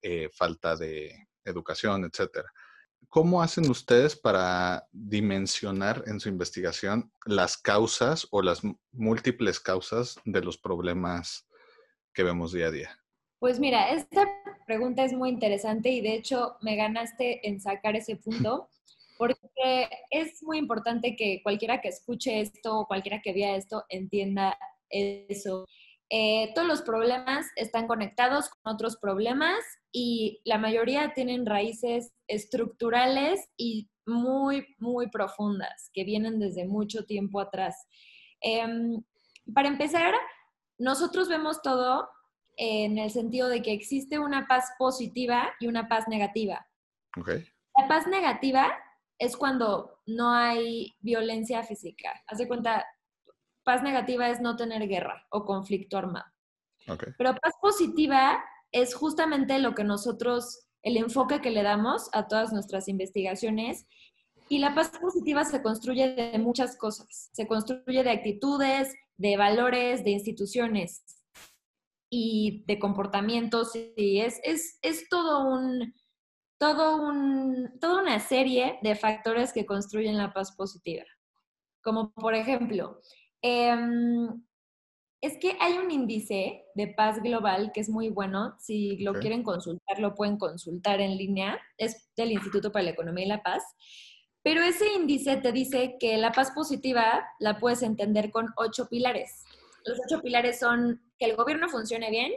eh, 0.08 0.30
falta 0.32 0.76
de 0.76 1.28
educación, 1.44 2.06
etcétera. 2.06 2.48
¿Cómo 3.10 3.42
hacen 3.42 3.68
ustedes 3.72 4.16
para 4.16 4.88
dimensionar 4.92 6.04
en 6.06 6.20
su 6.20 6.30
investigación 6.30 7.12
las 7.26 7.58
causas 7.58 8.28
o 8.30 8.44
las 8.44 8.62
múltiples 8.92 9.60
causas 9.60 10.16
de 10.24 10.42
los 10.42 10.60
problemas 10.60 11.48
que 12.14 12.22
vemos 12.22 12.54
día 12.54 12.68
a 12.68 12.72
día? 12.72 13.00
Pues 13.40 13.60
mira, 13.60 13.90
esta 13.90 14.28
pregunta 14.68 15.04
es 15.04 15.14
muy 15.14 15.30
interesante 15.30 15.90
y 15.90 16.02
de 16.02 16.14
hecho 16.14 16.58
me 16.62 16.76
ganaste 16.76 17.48
en 17.48 17.60
sacar 17.60 17.96
ese 17.96 18.16
punto 18.16 18.70
porque 19.18 19.90
es 20.12 20.44
muy 20.44 20.60
importante 20.60 21.16
que 21.16 21.42
cualquiera 21.42 21.82
que 21.82 21.88
escuche 21.88 22.42
esto 22.42 22.82
o 22.82 22.86
cualquiera 22.86 23.22
que 23.24 23.34
vea 23.34 23.56
esto 23.56 23.86
entienda 23.90 24.56
eso. 24.88 25.66
Eh, 26.10 26.52
todos 26.54 26.68
los 26.68 26.82
problemas 26.82 27.48
están 27.56 27.88
conectados 27.88 28.50
con 28.50 28.74
otros 28.74 28.98
problemas 28.98 29.58
y 29.92 30.42
la 30.46 30.58
mayoría 30.58 31.14
tienen 31.14 31.46
raíces 31.46 32.14
estructurales 32.28 33.50
y 33.58 33.90
muy, 34.06 34.68
muy 34.78 35.10
profundas 35.10 35.90
que 35.94 36.04
vienen 36.04 36.40
desde 36.40 36.68
mucho 36.68 37.06
tiempo 37.06 37.40
atrás. 37.40 37.88
Em, 38.42 39.04
para 39.54 39.68
empezar, 39.68 40.14
nosotros 40.78 41.28
vemos 41.28 41.62
todo 41.62 42.08
en 42.58 42.98
el 42.98 43.10
sentido 43.10 43.50
de 43.50 43.62
que 43.62 43.74
existe 43.74 44.20
una 44.20 44.48
paz 44.48 44.72
positiva 44.78 45.54
y 45.60 45.68
una 45.68 45.88
paz 45.88 46.08
negativa. 46.08 46.68
La 47.78 47.88
paz 47.88 48.08
negativa 48.08 48.72
es 49.18 49.36
cuando 49.36 50.00
no 50.06 50.32
hay 50.32 50.96
violencia 51.00 51.64
física. 51.64 52.24
Haz 52.28 52.38
de 52.38 52.48
cuenta, 52.48 52.86
paz 53.66 53.84
negativa 53.84 54.30
es 54.30 54.40
no 54.40 54.56
tener 54.56 54.88
guerra 54.88 55.28
o 55.30 55.44
conflicto 55.44 55.98
armado. 55.98 56.32
Pero 57.18 57.36
paz 57.36 57.54
positiva 57.60 58.42
es 58.72 58.94
justamente 58.94 59.58
lo 59.60 59.74
que 59.74 59.84
nosotros, 59.84 60.68
el 60.84 60.98
enfoque 60.98 61.42
que 61.42 61.50
le 61.50 61.64
damos 61.64 62.10
a 62.14 62.28
todas 62.28 62.54
nuestras 62.54 62.88
investigaciones. 62.88 63.88
Y 64.48 64.60
la 64.60 64.76
paz 64.76 64.92
positiva 65.02 65.44
se 65.44 65.64
construye 65.64 66.14
de 66.14 66.38
muchas 66.38 66.78
cosas. 66.78 67.32
Se 67.34 67.48
construye 67.48 68.04
de 68.04 68.12
actitudes, 68.12 68.94
de 69.18 69.38
valores, 69.38 70.04
de 70.04 70.12
instituciones 70.12 71.04
y 72.12 72.64
de 72.68 72.78
comportamientos. 72.78 73.72
Y 73.96 74.20
es, 74.20 74.40
es, 74.44 74.78
es 74.84 75.10
todo 75.10 75.50
un, 75.50 75.94
todo 76.60 77.02
un, 77.02 77.80
toda 77.80 78.04
una 78.04 78.20
serie 78.20 78.78
de 78.84 78.96
factores 78.96 79.52
que 79.52 79.66
construyen 79.66 80.18
la 80.18 80.34
paz 80.34 80.56
positiva. 80.56 81.06
Como 81.82 82.12
por 82.14 82.36
ejemplo, 82.36 83.00
em, 83.42 84.44
es 85.22 85.38
que 85.40 85.58
hay 85.60 85.78
un 85.78 85.90
índice 85.90 86.66
de 86.76 86.88
paz 86.88 87.22
global 87.22 87.72
que 87.74 87.82
es 87.82 87.90
muy 87.90 88.10
bueno. 88.10 88.56
Si 88.60 88.98
lo 88.98 89.14
quieren 89.14 89.44
consultar, 89.44 90.00
lo 90.00 90.14
pueden 90.14 90.38
consultar 90.38 91.02
en 91.02 91.18
línea. 91.18 91.60
Es 91.78 92.10
del 92.16 92.32
Instituto 92.32 92.72
para 92.72 92.84
la 92.84 92.92
Economía 92.92 93.26
y 93.26 93.30
la 93.30 93.44
Paz. 93.44 93.64
Pero 94.44 94.62
ese 94.62 94.86
índice 94.94 95.38
te 95.38 95.52
dice 95.52 95.96
que 96.00 96.18
la 96.18 96.32
paz 96.32 96.52
positiva 96.52 97.26
la 97.40 97.58
puedes 97.58 97.82
entender 97.82 98.30
con 98.30 98.50
ocho 98.58 98.88
pilares. 98.88 99.44
Los 99.86 100.00
ocho 100.06 100.22
pilares 100.22 100.60
son 100.60 101.02
que 101.18 101.26
el 101.26 101.36
gobierno 101.36 101.70
funcione 101.70 102.12
bien, 102.12 102.32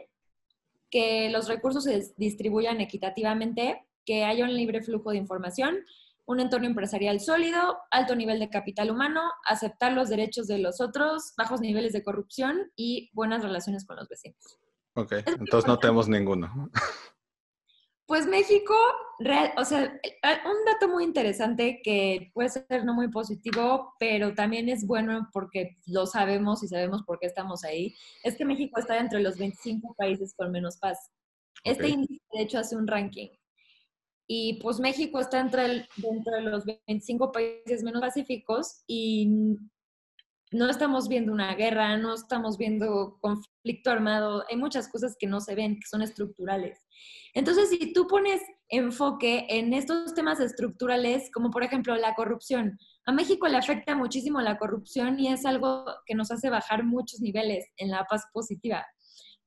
que 0.91 1.29
los 1.29 1.49
recursos 1.49 1.85
se 1.85 2.15
distribuyan 2.17 2.81
equitativamente, 2.81 3.85
que 4.07 4.25
haya 4.25 4.45
un 4.45 4.55
libre 4.55 4.83
flujo 4.83 5.11
de 5.11 5.19
información, 5.19 5.85
un 6.29 6.41
entorno 6.41 6.67
empresarial 6.67 7.21
sólido, 7.21 7.79
alto 7.91 8.15
nivel 8.15 8.39
de 8.39 8.51
capital 8.51 8.91
humano, 8.91 9.23
aceptar 9.47 9.95
los 9.95 10.11
derechos 10.11 10.47
de 10.47 10.59
los 10.59 10.79
otros, 10.79 11.33
bajos 11.39 11.63
niveles 11.63 11.95
de 11.95 12.03
corrupción 12.03 12.71
y 12.77 13.11
buenas 13.15 13.43
relaciones 13.43 13.87
con 13.87 13.97
los 13.97 14.09
vecinos. 14.09 14.61
Ok, 14.95 15.13
entonces 15.27 15.67
no 15.67 15.79
tenemos 15.79 16.07
ninguno. 16.07 16.71
Pues 18.05 18.27
México, 18.27 18.75
o 19.57 19.65
sea, 19.65 19.83
un 19.83 20.65
dato 20.67 20.89
muy 20.89 21.05
interesante 21.05 21.81
que 21.83 22.31
puede 22.35 22.51
ser 22.51 22.85
no 22.85 22.93
muy 22.93 23.09
positivo, 23.09 23.95
pero 23.99 24.35
también 24.35 24.69
es 24.69 24.87
bueno 24.87 25.29
porque 25.33 25.77
lo 25.87 26.07
sabemos 26.07 26.63
y 26.63 26.69
sabemos 26.69 27.05
por 27.05 27.19
qué 27.19 27.27
estamos 27.27 27.65
ahí, 27.65 27.95
es 28.23 28.37
que 28.37 28.45
México 28.45 28.81
está 28.81 28.99
entre 28.99 29.21
los 29.21 29.39
25 29.39 29.95
países 29.95 30.35
con 30.37 30.51
menos 30.53 30.77
paz. 30.77 31.11
Este 31.65 31.89
índice, 31.89 32.23
de 32.33 32.43
hecho, 32.43 32.59
hace 32.59 32.77
un 32.77 32.87
ranking 32.87 33.29
y 34.31 34.61
pues 34.61 34.79
México 34.79 35.19
está 35.19 35.41
entre 35.41 35.89
dentro 35.97 36.37
de 36.37 36.43
los 36.43 36.65
25 36.67 37.33
países 37.33 37.83
menos 37.83 38.03
pacíficos 38.03 38.85
y 38.87 39.57
no 40.53 40.69
estamos 40.69 41.09
viendo 41.09 41.33
una 41.33 41.55
guerra, 41.55 41.97
no 41.97 42.15
estamos 42.15 42.59
viendo 42.59 43.19
conflicto 43.21 43.91
armado, 43.91 44.45
hay 44.49 44.57
muchas 44.57 44.89
cosas 44.89 45.17
que 45.19 45.27
no 45.27 45.41
se 45.41 45.55
ven, 45.55 45.77
que 45.77 45.87
son 45.89 46.03
estructurales. 46.03 46.79
Entonces, 47.33 47.71
si 47.71 47.93
tú 47.95 48.07
pones 48.07 48.43
enfoque 48.69 49.47
en 49.49 49.73
estos 49.73 50.15
temas 50.15 50.41
estructurales, 50.41 51.31
como 51.33 51.51
por 51.51 51.63
ejemplo 51.63 51.97
la 51.97 52.15
corrupción, 52.15 52.79
a 53.07 53.13
México 53.13 53.49
le 53.49 53.57
afecta 53.57 53.95
muchísimo 53.95 54.43
la 54.43 54.59
corrupción 54.59 55.19
y 55.19 55.29
es 55.29 55.47
algo 55.47 55.87
que 56.05 56.15
nos 56.15 56.31
hace 56.31 56.51
bajar 56.51 56.85
muchos 56.85 57.21
niveles 57.21 57.67
en 57.79 57.91
la 57.91 58.05
paz 58.05 58.25
positiva, 58.33 58.87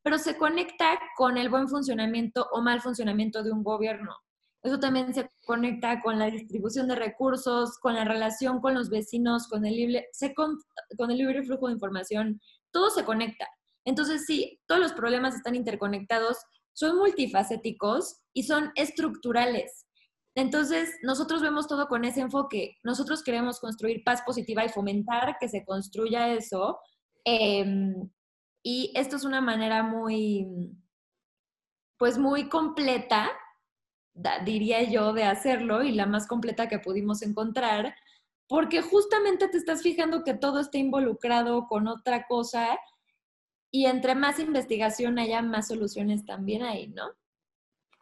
pero 0.02 0.18
se 0.18 0.38
conecta 0.38 1.00
con 1.16 1.38
el 1.38 1.50
buen 1.50 1.68
funcionamiento 1.68 2.48
o 2.52 2.62
mal 2.62 2.82
funcionamiento 2.82 3.44
de 3.44 3.52
un 3.52 3.64
gobierno. 3.64 4.16
Eso 4.64 4.80
también 4.80 5.14
se 5.14 5.28
conecta 5.46 6.00
con 6.02 6.20
la 6.20 6.30
distribución 6.30 6.88
de 6.88 6.96
recursos, 6.96 7.80
con 7.80 7.96
la 7.96 8.06
relación 8.06 8.62
con 8.62 8.76
los 8.76 8.90
vecinos, 8.90 9.48
con 9.48 9.66
el 9.66 9.76
libre, 9.76 10.08
con, 10.36 11.12
el 11.12 11.18
libre 11.18 11.44
flujo 11.44 11.68
de 11.68 11.74
información. 11.74 12.40
Todo 12.72 12.92
se 12.92 13.04
conecta. 13.04 13.48
Entonces, 13.86 14.26
sí, 14.28 14.60
todos 14.68 14.80
los 14.80 14.94
problemas 14.94 15.36
están 15.36 15.56
interconectados, 15.56 16.38
son 16.74 16.98
multifacéticos 16.98 18.22
y 18.34 18.44
son 18.44 18.72
estructurales. 18.76 19.88
Entonces, 20.36 20.96
nosotros 21.02 21.42
vemos 21.42 21.68
todo 21.68 21.88
con 21.88 22.06
ese 22.06 22.22
enfoque. 22.22 22.78
Nosotros 22.84 23.24
queremos 23.24 23.60
construir 23.60 24.04
paz 24.04 24.22
positiva 24.22 24.64
y 24.64 24.70
fomentar 24.70 25.38
que 25.40 25.50
se 25.50 25.66
construya 25.66 26.32
eso. 26.34 26.80
Em, 27.26 28.10
y 28.64 28.94
esto 28.96 29.16
es 29.16 29.24
una 29.26 29.42
manera 29.42 29.82
muy, 29.82 30.48
pues 31.98 32.20
muy 32.20 32.48
completa 32.48 33.30
diría 34.46 34.84
yo, 34.84 35.14
de 35.14 35.24
hacerlo 35.24 35.84
y 35.84 35.92
la 35.92 36.06
más 36.06 36.28
completa 36.28 36.68
que 36.68 36.80
pudimos 36.80 37.22
encontrar, 37.22 37.96
porque 38.48 38.82
justamente 38.82 39.48
te 39.48 39.58
estás 39.58 39.82
fijando 39.82 40.24
que 40.24 40.34
todo 40.34 40.60
está 40.60 40.78
involucrado 40.78 41.68
con 41.68 41.88
otra 41.88 42.28
cosa 42.28 42.78
y 43.72 43.86
entre 43.86 44.16
más 44.16 44.40
investigación 44.40 45.18
haya, 45.18 45.42
más 45.42 45.70
soluciones 45.70 46.26
también 46.26 46.64
hay, 46.64 46.90
¿no? 46.90 47.08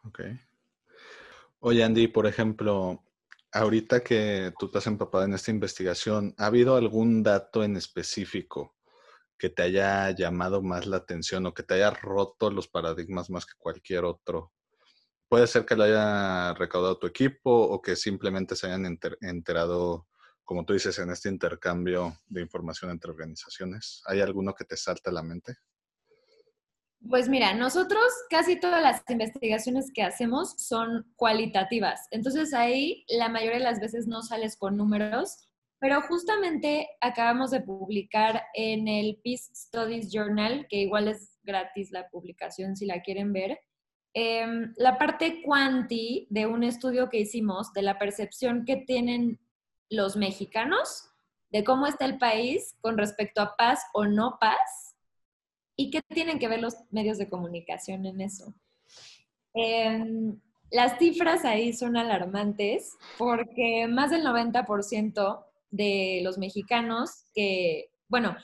Ok. 0.04 0.22
Oye, 1.60 1.84
Andy, 1.84 2.08
por 2.08 2.26
ejemplo, 2.26 3.04
ahorita 3.52 4.00
que 4.00 4.52
tú 4.58 4.66
estás 4.66 4.86
empapada 4.86 5.26
en 5.26 5.34
esta 5.34 5.50
investigación, 5.50 6.34
¿ha 6.38 6.46
habido 6.46 6.74
algún 6.76 7.22
dato 7.22 7.62
en 7.62 7.76
específico 7.76 8.76
que 9.38 9.50
te 9.50 9.62
haya 9.62 10.10
llamado 10.10 10.62
más 10.62 10.86
la 10.86 10.98
atención 10.98 11.46
o 11.46 11.54
que 11.54 11.62
te 11.62 11.74
haya 11.74 11.90
roto 11.90 12.50
los 12.50 12.68
paradigmas 12.68 13.30
más 13.30 13.46
que 13.46 13.54
cualquier 13.56 14.04
otro 14.04 14.52
puede 15.30 15.46
ser 15.46 15.64
que 15.64 15.76
lo 15.76 15.84
haya 15.84 16.52
recaudado 16.54 16.98
tu 16.98 17.06
equipo 17.06 17.52
o 17.52 17.80
que 17.80 17.94
simplemente 17.94 18.56
se 18.56 18.66
hayan 18.66 18.98
enterado, 19.20 20.08
como 20.44 20.64
tú 20.64 20.72
dices, 20.72 20.98
en 20.98 21.10
este 21.10 21.28
intercambio 21.28 22.18
de 22.26 22.40
información 22.42 22.90
entre 22.90 23.12
organizaciones. 23.12 24.02
¿Hay 24.06 24.20
alguno 24.20 24.52
que 24.54 24.64
te 24.64 24.76
salta 24.76 25.08
a 25.10 25.12
la 25.12 25.22
mente? 25.22 25.54
Pues 27.08 27.28
mira, 27.28 27.54
nosotros 27.54 28.02
casi 28.28 28.58
todas 28.58 28.82
las 28.82 29.02
investigaciones 29.08 29.92
que 29.94 30.02
hacemos 30.02 30.56
son 30.58 31.12
cualitativas. 31.14 32.08
Entonces 32.10 32.52
ahí 32.52 33.04
la 33.08 33.28
mayoría 33.28 33.58
de 33.58 33.64
las 33.64 33.78
veces 33.78 34.08
no 34.08 34.22
sales 34.22 34.56
con 34.56 34.76
números, 34.76 35.36
pero 35.78 36.02
justamente 36.02 36.88
acabamos 37.00 37.52
de 37.52 37.60
publicar 37.60 38.42
en 38.54 38.88
el 38.88 39.20
Peace 39.22 39.54
Studies 39.54 40.10
Journal, 40.12 40.66
que 40.68 40.78
igual 40.78 41.06
es 41.06 41.38
gratis 41.44 41.92
la 41.92 42.10
publicación 42.10 42.74
si 42.74 42.84
la 42.84 43.00
quieren 43.00 43.32
ver, 43.32 43.60
Em, 44.12 44.74
la 44.76 44.98
parte 44.98 45.40
cuanti 45.42 46.26
de 46.30 46.46
un 46.46 46.64
estudio 46.64 47.08
que 47.08 47.20
hicimos 47.20 47.72
de 47.72 47.82
la 47.82 47.98
percepción 47.98 48.64
que 48.64 48.76
tienen 48.76 49.38
los 49.88 50.16
mexicanos 50.16 51.10
de 51.50 51.62
cómo 51.62 51.86
está 51.86 52.06
el 52.06 52.18
país 52.18 52.76
con 52.80 52.98
respecto 52.98 53.40
a 53.40 53.56
paz 53.56 53.80
o 53.92 54.06
no 54.06 54.38
paz 54.40 54.96
y 55.76 55.90
qué 55.90 56.02
tienen 56.02 56.38
que 56.38 56.48
ver 56.48 56.60
los 56.60 56.74
medios 56.90 57.18
de 57.18 57.28
comunicación 57.28 58.04
en 58.04 58.20
eso. 58.20 58.54
Em, 59.54 60.40
las 60.70 60.98
cifras 60.98 61.44
ahí 61.44 61.72
son 61.72 61.96
alarmantes 61.96 62.96
porque 63.18 63.86
más 63.88 64.10
del 64.10 64.24
90% 64.24 65.44
de 65.70 66.20
los 66.22 66.36
mexicanos 66.38 67.24
que, 67.34 67.90
bueno, 68.08 68.36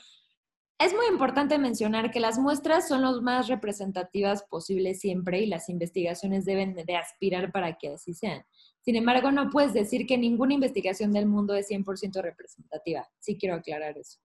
es 0.79 0.93
muy 0.93 1.07
importante 1.07 1.57
mencionar 1.57 2.11
que 2.11 2.19
las 2.19 2.37
muestras 2.37 2.87
son 2.87 3.01
las 3.01 3.19
más 3.21 3.47
representativas 3.47 4.43
posibles 4.43 4.99
siempre 4.99 5.41
y 5.41 5.47
las 5.47 5.69
investigaciones 5.69 6.45
deben 6.45 6.75
de 6.75 6.95
aspirar 6.95 7.51
para 7.51 7.77
que 7.77 7.93
así 7.93 8.13
sean. 8.13 8.45
Sin 8.81 8.95
embargo, 8.95 9.31
no 9.31 9.49
puedes 9.49 9.73
decir 9.73 10.05
que 10.05 10.17
ninguna 10.17 10.53
investigación 10.53 11.11
del 11.13 11.25
mundo 11.25 11.55
es 11.55 11.69
100% 11.69 12.21
representativa. 12.21 13.09
Sí 13.19 13.37
quiero 13.37 13.55
aclarar 13.55 13.97
eso. 13.97 14.19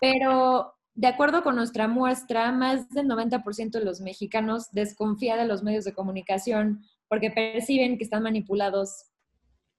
Pero 0.00 0.74
de 0.94 1.08
acuerdo 1.08 1.42
con 1.42 1.56
nuestra 1.56 1.88
muestra, 1.88 2.52
más 2.52 2.88
del 2.90 3.06
90% 3.06 3.70
de 3.70 3.84
los 3.84 4.00
mexicanos 4.00 4.70
desconfía 4.70 5.36
de 5.36 5.46
los 5.46 5.62
medios 5.62 5.84
de 5.84 5.92
comunicación 5.92 6.84
porque 7.08 7.30
perciben 7.30 7.98
que 7.98 8.04
están 8.04 8.22
manipulados 8.22 9.06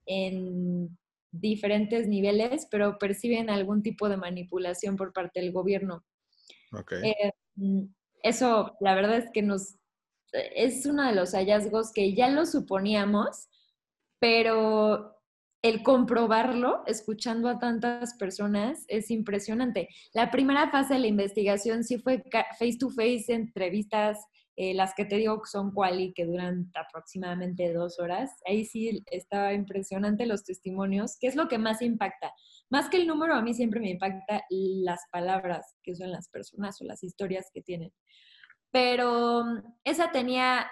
en 0.05 0.97
diferentes 1.31 2.07
niveles, 2.07 2.67
pero 2.69 2.97
perciben 2.97 3.49
algún 3.49 3.81
tipo 3.81 4.09
de 4.09 4.17
manipulación 4.17 4.95
por 4.95 5.13
parte 5.13 5.39
del 5.39 5.51
gobierno. 5.51 6.03
Eh, 7.03 7.31
mm, 7.55 7.83
eso, 8.23 8.75
la 8.79 8.95
verdad 8.95 9.17
es 9.17 9.31
que 9.31 9.41
nos 9.41 9.75
es 10.33 10.85
uno 10.85 11.05
de 11.05 11.13
los 11.13 11.33
hallazgos 11.33 11.91
que 11.91 12.13
ya 12.13 12.29
lo 12.29 12.45
suponíamos, 12.45 13.49
pero 14.19 15.17
el 15.61 15.83
comprobarlo, 15.83 16.83
escuchando 16.87 17.47
a 17.47 17.59
tantas 17.59 18.15
personas, 18.15 18.83
es 18.87 19.11
impresionante. 19.11 19.89
La 20.13 20.31
primera 20.31 20.71
fase 20.71 20.95
de 20.95 21.01
la 21.01 21.07
investigación 21.07 21.83
sí 21.83 21.99
fue 21.99 22.23
face 22.57 22.77
to 22.79 22.89
face, 22.89 23.25
entrevistas, 23.27 24.17
eh, 24.57 24.73
las 24.73 24.93
que 24.93 25.05
te 25.05 25.15
digo 25.15 25.41
que 25.41 25.49
son 25.49 25.71
quali, 25.71 26.13
que 26.13 26.25
duran 26.25 26.71
aproximadamente 26.75 27.71
dos 27.73 27.99
horas. 27.99 28.31
Ahí 28.45 28.65
sí 28.65 29.03
estaba 29.11 29.53
impresionante 29.53 30.25
los 30.25 30.43
testimonios, 30.43 31.17
que 31.19 31.27
es 31.27 31.35
lo 31.35 31.47
que 31.47 31.57
más 31.57 31.81
impacta. 31.81 32.33
Más 32.69 32.89
que 32.89 32.97
el 32.97 33.07
número, 33.07 33.33
a 33.35 33.41
mí 33.41 33.53
siempre 33.53 33.79
me 33.79 33.91
impacta 33.91 34.43
las 34.49 35.01
palabras 35.11 35.75
que 35.83 35.93
usan 35.93 36.11
las 36.11 36.29
personas 36.29 36.81
o 36.81 36.85
las 36.85 37.03
historias 37.03 37.49
que 37.53 37.61
tienen. 37.61 37.93
Pero 38.71 39.43
esa 39.83 40.11
tenía 40.11 40.69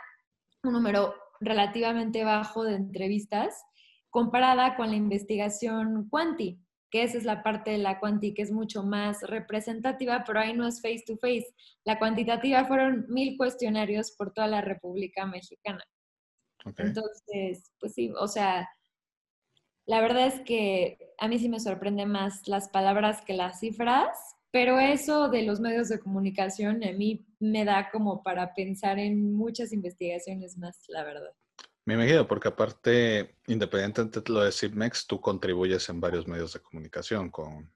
un 0.63 0.74
número 0.74 1.15
relativamente 1.39 2.24
bajo 2.24 2.63
de 2.63 2.75
entrevistas 2.75 3.63
comparada 4.09 4.75
con 4.75 4.89
la 4.89 4.95
investigación 4.95 6.09
Quanti, 6.09 6.59
que 6.89 7.03
esa 7.03 7.17
es 7.17 7.24
la 7.24 7.43
parte 7.43 7.72
de 7.72 7.77
la 7.77 8.00
Quanti 8.00 8.34
que 8.34 8.41
es 8.41 8.51
mucho 8.51 8.84
más 8.84 9.22
representativa, 9.22 10.24
pero 10.25 10.39
ahí 10.39 10.53
no 10.53 10.67
es 10.67 10.81
face 10.81 11.03
to 11.05 11.17
face. 11.17 11.48
La 11.86 12.00
cuantitativa 12.00 12.65
fueron 12.65 13.05
mil 13.10 13.38
cuestionarios 13.38 14.12
por 14.12 14.34
toda 14.34 14.48
la 14.48 14.62
República 14.62 15.25
Mexicana. 15.25 15.84
Entonces, 16.77 17.72
pues 17.79 17.93
sí, 17.93 18.12
o 18.19 18.27
sea, 18.27 18.67
la 19.86 20.01
verdad 20.01 20.27
es 20.27 20.41
que 20.41 20.98
a 21.17 21.27
mí 21.27 21.39
sí 21.39 21.50
me 21.50 21.60
sorprende 21.60 22.05
más 22.05 22.48
las 22.48 22.69
palabras 22.69 23.22
que 23.22 23.34
las 23.34 23.60
cifras, 23.60 24.17
pero 24.51 24.79
eso 24.79 25.29
de 25.29 25.43
los 25.43 25.60
medios 25.60 25.89
de 25.89 26.00
comunicación 26.00 26.84
a 26.84 26.91
mí 26.91 27.25
me 27.39 27.65
da 27.65 27.89
como 27.91 28.24
para 28.24 28.53
pensar 28.53 29.00
en 29.00 29.34
muchas 29.34 29.72
investigaciones 29.74 30.58
más, 30.58 30.84
la 30.89 31.03
verdad. 31.03 31.34
Me 31.86 31.95
imagino, 31.95 32.27
porque 32.27 32.50
aparte, 32.50 33.36
independientemente 33.48 34.21
de 34.21 34.31
lo 34.31 34.41
de 34.41 34.51
CIPMEX, 34.51 35.07
tú 35.07 35.19
contribuyes 35.19 35.89
en 35.89 36.00
varios 36.00 36.27
medios 36.27 36.53
de 36.53 36.59
comunicación 36.59 37.29
con 37.29 37.71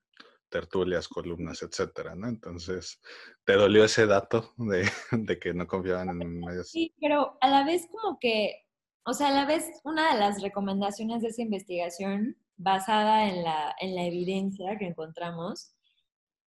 tertulias, 0.49 1.07
columnas, 1.07 1.63
etcétera, 1.63 2.13
¿no? 2.13 2.27
Entonces, 2.27 3.01
¿te 3.43 3.53
dolió 3.53 3.85
ese 3.85 4.05
dato 4.05 4.53
de, 4.57 4.83
de 5.11 5.39
que 5.39 5.53
no 5.53 5.65
confiaban 5.65 6.09
en 6.09 6.39
medios? 6.39 6.69
Sí, 6.69 6.93
pero 7.01 7.37
a 7.41 7.49
la 7.49 7.65
vez 7.65 7.87
como 7.91 8.19
que, 8.19 8.67
o 9.03 9.13
sea, 9.13 9.29
a 9.29 9.31
la 9.31 9.45
vez 9.45 9.65
una 9.83 10.13
de 10.13 10.19
las 10.19 10.43
recomendaciones 10.43 11.23
de 11.23 11.29
esa 11.29 11.41
investigación 11.41 12.37
basada 12.55 13.27
en 13.27 13.43
la, 13.43 13.75
en 13.79 13.95
la 13.95 14.05
evidencia 14.05 14.77
que 14.77 14.85
encontramos 14.85 15.73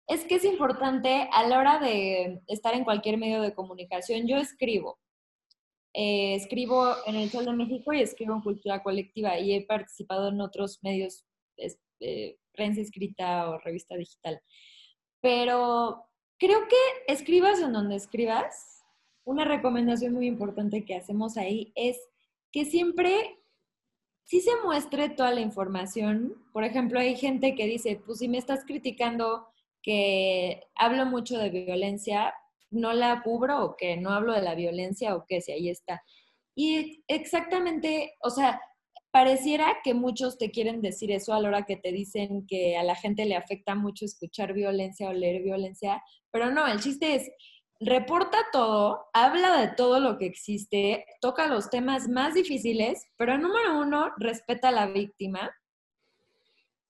es 0.07 0.23
que 0.25 0.35
es 0.35 0.45
importante 0.45 1.27
a 1.33 1.47
la 1.47 1.57
hora 1.57 1.79
de 1.79 2.41
estar 2.45 2.75
en 2.75 2.83
cualquier 2.83 3.17
medio 3.17 3.41
de 3.41 3.55
comunicación, 3.55 4.27
yo 4.27 4.37
escribo, 4.37 4.99
eh, 5.97 6.35
escribo 6.35 6.93
en 7.05 7.15
el 7.15 7.29
Sol 7.29 7.45
de 7.45 7.53
México 7.53 7.93
y 7.93 8.01
escribo 8.01 8.35
en 8.35 8.41
Cultura 8.41 8.83
Colectiva 8.83 9.39
y 9.39 9.53
he 9.53 9.65
participado 9.65 10.27
en 10.27 10.41
otros 10.41 10.79
medios, 10.83 11.25
eh, 12.01 12.37
prensa 12.51 12.81
escrita 12.81 13.49
o 13.49 13.59
revista 13.59 13.95
digital. 13.95 14.41
Pero 15.21 16.05
creo 16.37 16.67
que 16.67 17.13
escribas 17.13 17.61
en 17.61 17.71
donde 17.71 17.95
escribas, 17.95 18.83
una 19.23 19.45
recomendación 19.45 20.13
muy 20.13 20.27
importante 20.27 20.83
que 20.83 20.95
hacemos 20.95 21.37
ahí 21.37 21.71
es 21.75 21.97
que 22.51 22.65
siempre 22.65 23.39
sí 24.25 24.41
se 24.41 24.51
muestre 24.65 25.07
toda 25.07 25.31
la 25.31 25.39
información. 25.39 26.35
Por 26.51 26.65
ejemplo, 26.65 26.99
hay 26.99 27.15
gente 27.15 27.55
que 27.55 27.67
dice, 27.67 28.01
pues 28.05 28.19
si 28.19 28.27
me 28.27 28.37
estás 28.37 28.65
criticando 28.65 29.47
que 29.81 30.67
hablo 30.75 31.05
mucho 31.05 31.37
de 31.37 31.51
violencia, 31.51 32.33
no 32.71 32.93
la 32.93 33.21
cubro 33.23 33.63
o 33.63 33.75
que 33.75 33.97
no 33.97 34.11
hablo 34.11 34.33
de 34.33 34.41
la 34.41 34.55
violencia 34.55 35.15
o 35.15 35.25
que 35.25 35.41
si 35.41 35.51
ahí 35.51 35.69
está. 35.69 36.01
Y 36.55 37.03
exactamente, 37.07 38.13
o 38.21 38.29
sea, 38.29 38.61
pareciera 39.11 39.77
que 39.83 39.93
muchos 39.93 40.37
te 40.37 40.51
quieren 40.51 40.81
decir 40.81 41.11
eso 41.11 41.33
a 41.33 41.39
la 41.39 41.47
hora 41.47 41.65
que 41.65 41.77
te 41.77 41.91
dicen 41.91 42.45
que 42.47 42.77
a 42.77 42.83
la 42.83 42.95
gente 42.95 43.25
le 43.25 43.35
afecta 43.35 43.75
mucho 43.75 44.05
escuchar 44.05 44.53
violencia 44.53 45.09
o 45.09 45.13
leer 45.13 45.41
violencia, 45.41 46.01
pero 46.31 46.51
no, 46.51 46.67
el 46.67 46.81
chiste 46.81 47.15
es, 47.15 47.31
reporta 47.79 48.37
todo, 48.51 49.05
habla 49.13 49.61
de 49.61 49.75
todo 49.75 49.99
lo 49.99 50.17
que 50.17 50.25
existe, 50.25 51.05
toca 51.21 51.47
los 51.47 51.69
temas 51.69 52.07
más 52.07 52.33
difíciles, 52.33 53.05
pero 53.17 53.37
número 53.37 53.79
uno, 53.79 54.11
respeta 54.17 54.69
a 54.69 54.73
la 54.73 54.87
víctima, 54.87 55.51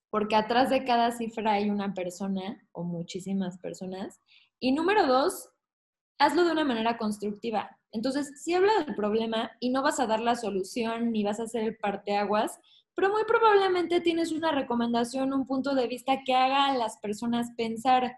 porque 0.10 0.36
atrás 0.36 0.70
de 0.70 0.84
cada 0.84 1.12
cifra 1.12 1.54
hay 1.54 1.70
una 1.70 1.94
persona 1.94 2.58
o 2.72 2.84
muchísimas 2.84 3.58
personas. 3.60 4.22
Y 4.60 4.72
número 4.72 5.06
dos, 5.08 5.50
hazlo 6.18 6.44
de 6.46 6.52
una 6.52 6.64
manera 6.64 6.98
constructiva. 6.98 7.78
Entonces, 7.92 8.42
si 8.44 8.54
habla 8.54 8.84
del 8.84 8.96
problema 8.96 9.52
y 9.60 9.70
no 9.70 9.82
vas 9.82 10.00
a 10.00 10.08
dar 10.08 10.20
la 10.20 10.36
solución 10.36 11.12
ni 11.12 11.24
vas 11.24 11.40
a 11.40 11.44
hacer 11.44 11.64
el 11.64 11.78
parteaguas, 11.78 12.60
pero 12.96 13.10
muy 13.10 13.24
probablemente 13.26 14.02
tienes 14.02 14.32
una 14.32 14.52
recomendación, 14.52 15.34
un 15.34 15.46
punto 15.46 15.76
de 15.76 15.88
vista 15.88 16.22
que 16.26 16.34
haga 16.34 16.68
a 16.68 16.78
las 16.78 16.98
personas 16.98 17.52
pensar 17.58 18.18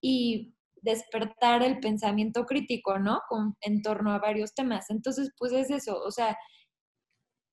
y 0.00 0.54
despertar 0.80 1.62
el 1.62 1.78
pensamiento 1.80 2.44
crítico, 2.44 2.98
¿no? 2.98 3.20
En 3.60 3.82
torno 3.82 4.12
a 4.12 4.18
varios 4.18 4.54
temas. 4.54 4.90
Entonces, 4.90 5.30
pues 5.38 5.52
es 5.52 5.70
eso, 5.70 6.00
o 6.02 6.10
sea, 6.10 6.36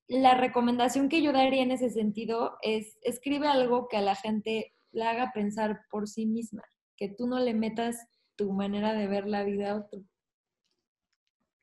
la 0.08 0.34
recomendación 0.34 1.08
que 1.08 1.22
yo 1.22 1.32
daría 1.32 1.62
en 1.62 1.72
ese 1.72 1.92
sentido 1.92 2.58
es 2.64 2.98
escribe 3.04 3.48
algo 3.48 3.88
que 3.88 3.98
a 3.98 4.02
la 4.02 4.16
gente 4.16 4.74
la 4.92 5.12
haga 5.12 5.32
pensar 5.34 5.82
por 5.92 6.08
sí 6.08 6.26
misma, 6.26 6.64
que 6.98 7.10
tú 7.10 7.28
no 7.28 7.40
le 7.40 7.54
metas 7.54 7.96
tu 8.40 8.54
manera 8.54 8.94
de 8.94 9.06
ver 9.08 9.28
la 9.28 9.44
vida 9.44 9.72
a 9.72 9.76
otro. 9.76 10.02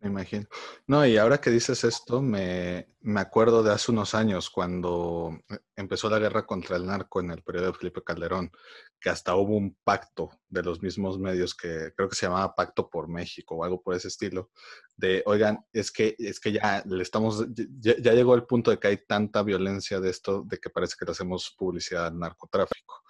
Me 0.00 0.08
imagino. 0.10 0.46
No, 0.86 1.06
y 1.06 1.16
ahora 1.16 1.40
que 1.40 1.48
dices 1.48 1.82
esto, 1.82 2.20
me, 2.20 2.86
me, 3.00 3.18
acuerdo 3.18 3.62
de 3.62 3.72
hace 3.72 3.90
unos 3.90 4.14
años 4.14 4.50
cuando 4.50 5.40
empezó 5.74 6.10
la 6.10 6.18
guerra 6.18 6.44
contra 6.44 6.76
el 6.76 6.84
narco 6.84 7.20
en 7.20 7.30
el 7.30 7.42
periodo 7.42 7.68
de 7.68 7.72
Felipe 7.72 8.04
Calderón, 8.04 8.52
que 9.00 9.08
hasta 9.08 9.34
hubo 9.36 9.56
un 9.56 9.74
pacto 9.84 10.28
de 10.50 10.62
los 10.62 10.82
mismos 10.82 11.18
medios 11.18 11.54
que 11.54 11.94
creo 11.96 12.10
que 12.10 12.14
se 12.14 12.26
llamaba 12.26 12.54
Pacto 12.54 12.90
por 12.90 13.08
México 13.08 13.54
o 13.56 13.64
algo 13.64 13.82
por 13.82 13.94
ese 13.94 14.08
estilo, 14.08 14.50
de, 14.96 15.22
oigan, 15.24 15.64
es 15.72 15.90
que, 15.90 16.14
es 16.18 16.40
que 16.40 16.52
ya 16.52 16.82
le 16.84 17.02
estamos, 17.02 17.46
ya, 17.80 17.96
ya 17.96 18.12
llegó 18.12 18.34
el 18.34 18.44
punto 18.44 18.70
de 18.70 18.78
que 18.78 18.88
hay 18.88 18.98
tanta 19.06 19.42
violencia 19.42 19.98
de 19.98 20.10
esto, 20.10 20.42
de 20.42 20.58
que 20.58 20.68
parece 20.68 20.94
que 20.98 21.06
le 21.06 21.12
hacemos 21.12 21.54
publicidad 21.56 22.08
al 22.08 22.18
narcotráfico. 22.18 23.02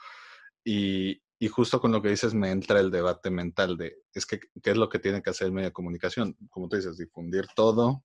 Y, 0.65 1.21
y 1.39 1.49
justo 1.49 1.81
con 1.81 1.93
lo 1.93 2.01
que 2.01 2.09
dices 2.09 2.35
me 2.35 2.51
entra 2.51 2.81
el 2.81 2.91
debate 2.91 3.31
mental 3.31 3.77
de, 3.77 4.03
es 4.15 4.25
que, 4.25 4.41
¿qué 4.63 4.71
es 4.71 4.77
lo 4.77 4.89
que 4.89 4.99
tiene 4.99 5.23
que 5.23 5.31
hacer 5.31 5.47
el 5.47 5.53
medio 5.53 5.69
de 5.69 5.73
comunicación? 5.73 6.37
Como 6.51 6.69
tú 6.69 6.77
dices, 6.77 6.97
difundir 6.97 7.47
todo 7.55 8.05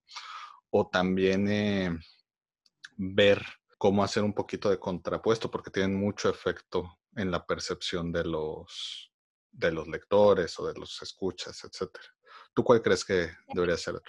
o 0.70 0.88
también 0.88 1.48
eh, 1.48 1.98
ver 2.96 3.42
cómo 3.78 4.04
hacer 4.04 4.22
un 4.22 4.32
poquito 4.32 4.70
de 4.70 4.78
contrapuesto, 4.78 5.50
porque 5.50 5.70
tienen 5.70 5.98
mucho 5.98 6.28
efecto 6.28 6.98
en 7.16 7.30
la 7.30 7.44
percepción 7.44 8.12
de 8.12 8.24
los, 8.24 9.12
de 9.50 9.72
los 9.72 9.88
lectores 9.88 10.58
o 10.60 10.66
de 10.66 10.78
los 10.78 11.00
escuchas, 11.02 11.64
etcétera. 11.64 12.06
¿Tú 12.54 12.62
cuál 12.62 12.80
crees 12.80 13.04
que 13.04 13.30
debería 13.52 13.76
ser? 13.76 14.00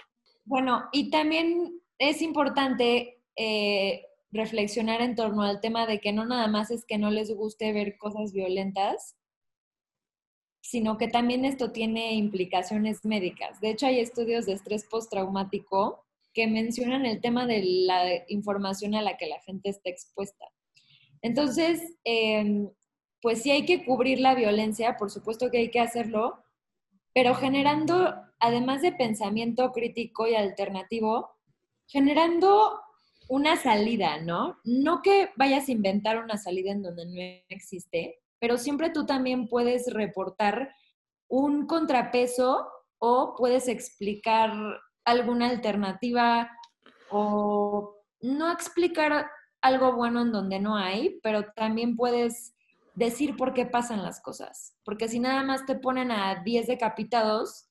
Bueno, 0.44 0.88
y 0.92 1.10
también 1.10 1.80
es 1.98 2.22
importante 2.22 3.22
eh, 3.36 4.06
reflexionar 4.34 5.00
en 5.00 5.14
torno 5.14 5.42
al 5.42 5.60
tema 5.60 5.86
de 5.86 6.00
que 6.00 6.12
no 6.12 6.26
nada 6.26 6.48
más 6.48 6.70
es 6.70 6.84
que 6.84 6.98
no 6.98 7.10
les 7.10 7.34
guste 7.34 7.72
ver 7.72 7.96
cosas 7.96 8.32
violentas, 8.32 9.16
sino 10.60 10.98
que 10.98 11.08
también 11.08 11.44
esto 11.44 11.70
tiene 11.70 12.14
implicaciones 12.14 13.04
médicas. 13.04 13.60
De 13.60 13.70
hecho, 13.70 13.86
hay 13.86 14.00
estudios 14.00 14.44
de 14.46 14.54
estrés 14.54 14.84
postraumático 14.84 16.04
que 16.32 16.48
mencionan 16.48 17.06
el 17.06 17.20
tema 17.20 17.46
de 17.46 17.62
la 17.62 18.24
información 18.28 18.96
a 18.96 19.02
la 19.02 19.16
que 19.16 19.28
la 19.28 19.40
gente 19.40 19.68
está 19.68 19.88
expuesta. 19.88 20.46
Entonces, 21.22 21.80
em, 22.02 22.70
pues 23.22 23.42
sí 23.42 23.52
hay 23.52 23.64
que 23.64 23.84
cubrir 23.84 24.18
la 24.18 24.34
violencia, 24.34 24.96
por 24.96 25.10
supuesto 25.10 25.50
que 25.50 25.58
hay 25.58 25.70
que 25.70 25.80
hacerlo, 25.80 26.42
pero 27.12 27.34
generando, 27.34 28.14
además 28.40 28.82
de 28.82 28.90
pensamiento 28.90 29.70
crítico 29.70 30.26
y 30.26 30.34
alternativo, 30.34 31.30
generando 31.86 32.80
una 33.28 33.56
salida, 33.56 34.20
¿no? 34.20 34.58
No 34.64 35.02
que 35.02 35.30
vayas 35.36 35.68
a 35.68 35.72
inventar 35.72 36.22
una 36.22 36.36
salida 36.36 36.72
en 36.72 36.82
donde 36.82 37.06
no 37.06 37.44
existe, 37.48 38.20
pero 38.38 38.58
siempre 38.58 38.90
tú 38.90 39.06
también 39.06 39.48
puedes 39.48 39.92
reportar 39.92 40.74
un 41.28 41.66
contrapeso 41.66 42.68
o 42.98 43.34
puedes 43.36 43.68
explicar 43.68 44.52
alguna 45.04 45.48
alternativa 45.48 46.50
o 47.10 47.96
no 48.20 48.52
explicar 48.52 49.26
algo 49.60 49.94
bueno 49.94 50.20
en 50.22 50.32
donde 50.32 50.60
no 50.60 50.76
hay, 50.76 51.18
pero 51.22 51.52
también 51.52 51.96
puedes 51.96 52.54
decir 52.94 53.36
por 53.36 53.54
qué 53.54 53.66
pasan 53.66 54.02
las 54.02 54.20
cosas. 54.20 54.76
Porque 54.84 55.08
si 55.08 55.20
nada 55.20 55.42
más 55.42 55.66
te 55.66 55.74
ponen 55.74 56.10
a 56.10 56.42
10 56.42 56.66
decapitados, 56.66 57.68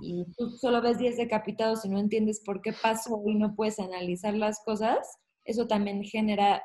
y 0.00 0.24
tú 0.36 0.50
solo 0.50 0.80
ves 0.82 0.98
10 0.98 1.16
decapitados 1.16 1.84
y 1.84 1.88
no 1.88 1.98
entiendes 1.98 2.40
por 2.44 2.60
qué 2.60 2.72
pasó 2.72 3.22
y 3.26 3.34
no 3.34 3.54
puedes 3.54 3.78
analizar 3.78 4.34
las 4.34 4.60
cosas, 4.64 4.98
eso 5.44 5.66
también 5.66 6.02
genera 6.02 6.62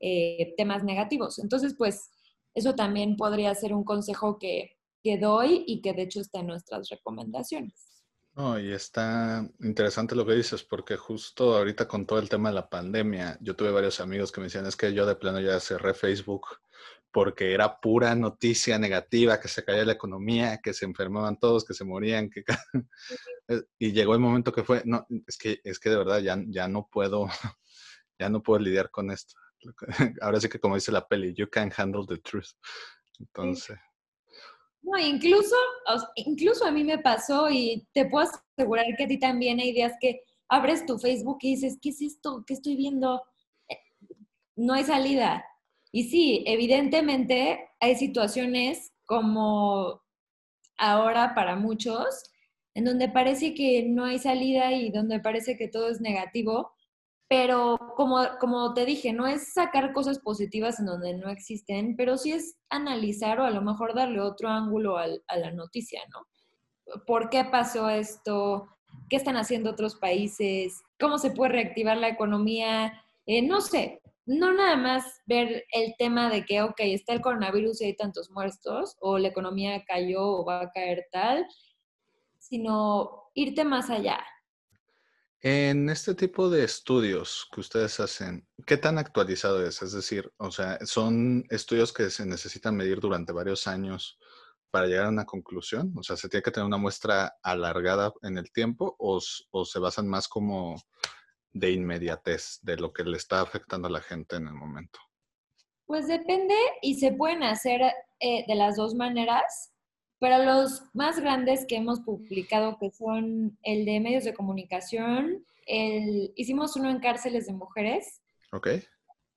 eh, 0.00 0.54
temas 0.56 0.84
negativos. 0.84 1.38
Entonces, 1.38 1.74
pues, 1.76 2.10
eso 2.54 2.74
también 2.74 3.16
podría 3.16 3.54
ser 3.54 3.74
un 3.74 3.84
consejo 3.84 4.38
que, 4.38 4.76
que 5.02 5.18
doy 5.18 5.64
y 5.66 5.80
que 5.82 5.92
de 5.92 6.02
hecho 6.02 6.20
está 6.20 6.40
en 6.40 6.48
nuestras 6.48 6.88
recomendaciones. 6.88 7.94
No, 8.36 8.58
y 8.58 8.72
está 8.72 9.48
interesante 9.60 10.16
lo 10.16 10.26
que 10.26 10.32
dices, 10.32 10.64
porque 10.64 10.96
justo 10.96 11.56
ahorita 11.56 11.86
con 11.86 12.04
todo 12.04 12.18
el 12.18 12.28
tema 12.28 12.48
de 12.48 12.56
la 12.56 12.68
pandemia, 12.68 13.38
yo 13.40 13.54
tuve 13.54 13.70
varios 13.70 14.00
amigos 14.00 14.32
que 14.32 14.40
me 14.40 14.46
decían, 14.46 14.66
es 14.66 14.76
que 14.76 14.92
yo 14.92 15.06
de 15.06 15.14
plano 15.14 15.40
ya 15.40 15.60
cerré 15.60 15.94
Facebook 15.94 16.46
porque 17.14 17.54
era 17.54 17.80
pura 17.80 18.12
noticia 18.16 18.76
negativa, 18.76 19.38
que 19.38 19.46
se 19.46 19.64
caía 19.64 19.84
la 19.84 19.92
economía, 19.92 20.58
que 20.60 20.74
se 20.74 20.84
enfermaban 20.84 21.38
todos, 21.38 21.64
que 21.64 21.72
se 21.72 21.84
morían, 21.84 22.28
que... 22.28 22.42
y 23.78 23.92
llegó 23.92 24.14
el 24.14 24.20
momento 24.20 24.50
que 24.50 24.64
fue, 24.64 24.82
no, 24.84 25.06
es 25.24 25.38
que, 25.38 25.60
es 25.62 25.78
que 25.78 25.90
de 25.90 25.96
verdad 25.96 26.18
ya, 26.18 26.36
ya 26.48 26.66
no 26.66 26.88
puedo, 26.90 27.28
ya 28.18 28.28
no 28.28 28.42
puedo 28.42 28.58
lidiar 28.58 28.90
con 28.90 29.12
esto. 29.12 29.34
Ahora 30.20 30.40
sí 30.40 30.48
que 30.48 30.58
como 30.58 30.74
dice 30.74 30.90
la 30.90 31.06
peli, 31.06 31.32
you 31.34 31.48
can 31.48 31.70
handle 31.76 32.04
the 32.04 32.18
truth. 32.18 32.50
Entonces... 33.20 33.78
No, 34.82 34.98
incluso, 34.98 35.54
incluso 36.16 36.66
a 36.66 36.72
mí 36.72 36.82
me 36.82 36.98
pasó 36.98 37.48
y 37.48 37.86
te 37.94 38.06
puedo 38.06 38.28
asegurar 38.58 38.86
que 38.98 39.04
a 39.04 39.08
ti 39.08 39.20
también 39.20 39.60
hay 39.60 39.72
días 39.72 39.92
que 40.00 40.24
abres 40.48 40.84
tu 40.84 40.98
Facebook 40.98 41.38
y 41.42 41.54
dices, 41.54 41.78
¿qué 41.80 41.90
es 41.90 42.02
esto? 42.02 42.42
¿Qué 42.44 42.54
estoy 42.54 42.74
viendo? 42.74 43.22
Eh, 43.68 43.78
no 44.56 44.74
hay 44.74 44.82
salida. 44.82 45.44
Y 45.94 46.08
sí, 46.10 46.42
evidentemente 46.48 47.68
hay 47.78 47.94
situaciones 47.94 48.92
como 49.04 50.02
ahora 50.76 51.36
para 51.36 51.54
muchos, 51.54 52.32
en 52.74 52.84
donde 52.84 53.08
parece 53.08 53.54
que 53.54 53.84
no 53.84 54.04
hay 54.04 54.18
salida 54.18 54.72
y 54.72 54.90
donde 54.90 55.20
parece 55.20 55.56
que 55.56 55.68
todo 55.68 55.88
es 55.88 56.00
negativo, 56.00 56.72
pero 57.28 57.78
como, 57.96 58.18
como 58.40 58.74
te 58.74 58.84
dije, 58.86 59.12
no 59.12 59.28
es 59.28 59.52
sacar 59.52 59.92
cosas 59.92 60.18
positivas 60.18 60.80
en 60.80 60.86
donde 60.86 61.14
no 61.14 61.30
existen, 61.30 61.94
pero 61.94 62.18
sí 62.18 62.32
es 62.32 62.56
analizar 62.70 63.38
o 63.38 63.44
a 63.44 63.52
lo 63.52 63.62
mejor 63.62 63.94
darle 63.94 64.20
otro 64.20 64.48
ángulo 64.48 64.98
a 64.98 65.06
la 65.36 65.52
noticia, 65.52 66.00
¿no? 66.10 66.26
¿Por 67.06 67.30
qué 67.30 67.44
pasó 67.44 67.88
esto? 67.88 68.66
¿Qué 69.08 69.14
están 69.14 69.36
haciendo 69.36 69.70
otros 69.70 69.94
países? 69.94 70.82
¿Cómo 70.98 71.18
se 71.18 71.30
puede 71.30 71.52
reactivar 71.52 71.98
la 71.98 72.08
economía? 72.08 73.04
Eh, 73.26 73.42
no 73.42 73.60
sé, 73.60 74.02
no 74.26 74.52
nada 74.52 74.76
más 74.76 75.20
ver 75.26 75.64
el 75.72 75.94
tema 75.98 76.30
de 76.30 76.44
que, 76.44 76.62
ok, 76.62 76.78
está 76.78 77.12
el 77.12 77.20
coronavirus 77.20 77.80
y 77.80 77.84
hay 77.86 77.96
tantos 77.96 78.30
muertos, 78.30 78.96
o 79.00 79.18
la 79.18 79.28
economía 79.28 79.84
cayó 79.86 80.22
o 80.22 80.44
va 80.44 80.62
a 80.62 80.70
caer 80.70 81.06
tal, 81.12 81.46
sino 82.38 83.30
irte 83.34 83.64
más 83.64 83.90
allá. 83.90 84.24
En 85.46 85.90
este 85.90 86.14
tipo 86.14 86.48
de 86.48 86.64
estudios 86.64 87.46
que 87.52 87.60
ustedes 87.60 88.00
hacen, 88.00 88.48
¿qué 88.66 88.78
tan 88.78 88.96
actualizado 88.96 89.66
es? 89.66 89.82
Es 89.82 89.92
decir, 89.92 90.32
o 90.38 90.50
sea, 90.50 90.78
¿son 90.86 91.44
estudios 91.50 91.92
que 91.92 92.08
se 92.08 92.24
necesitan 92.24 92.74
medir 92.74 92.98
durante 92.98 93.30
varios 93.30 93.66
años 93.66 94.18
para 94.70 94.86
llegar 94.86 95.04
a 95.04 95.10
una 95.10 95.26
conclusión? 95.26 95.92
O 95.98 96.02
sea, 96.02 96.16
¿se 96.16 96.30
tiene 96.30 96.42
que 96.42 96.50
tener 96.50 96.66
una 96.66 96.78
muestra 96.78 97.36
alargada 97.42 98.10
en 98.22 98.38
el 98.38 98.50
tiempo 98.52 98.96
o, 98.98 99.20
se 99.20 99.78
basan 99.78 100.08
más 100.08 100.28
como 100.28 100.76
de 101.54 101.70
inmediatez 101.70 102.58
de 102.62 102.76
lo 102.76 102.92
que 102.92 103.04
le 103.04 103.16
está 103.16 103.40
afectando 103.40 103.88
a 103.88 103.90
la 103.90 104.00
gente 104.00 104.36
en 104.36 104.48
el 104.48 104.54
momento? 104.54 104.98
Pues 105.86 106.06
depende 106.08 106.54
y 106.82 106.96
se 106.96 107.12
pueden 107.12 107.42
hacer 107.42 107.80
eh, 108.20 108.44
de 108.46 108.54
las 108.54 108.76
dos 108.76 108.94
maneras. 108.94 109.72
Pero 110.18 110.44
los 110.44 110.82
más 110.94 111.20
grandes 111.20 111.66
que 111.66 111.76
hemos 111.76 112.00
publicado, 112.00 112.78
que 112.78 112.90
son 112.90 113.58
el 113.62 113.84
de 113.84 114.00
medios 114.00 114.24
de 114.24 114.34
comunicación, 114.34 115.44
el, 115.66 116.32
hicimos 116.36 116.76
uno 116.76 116.90
en 116.90 117.00
cárceles 117.00 117.46
de 117.46 117.52
mujeres. 117.52 118.22
Ok. 118.52 118.68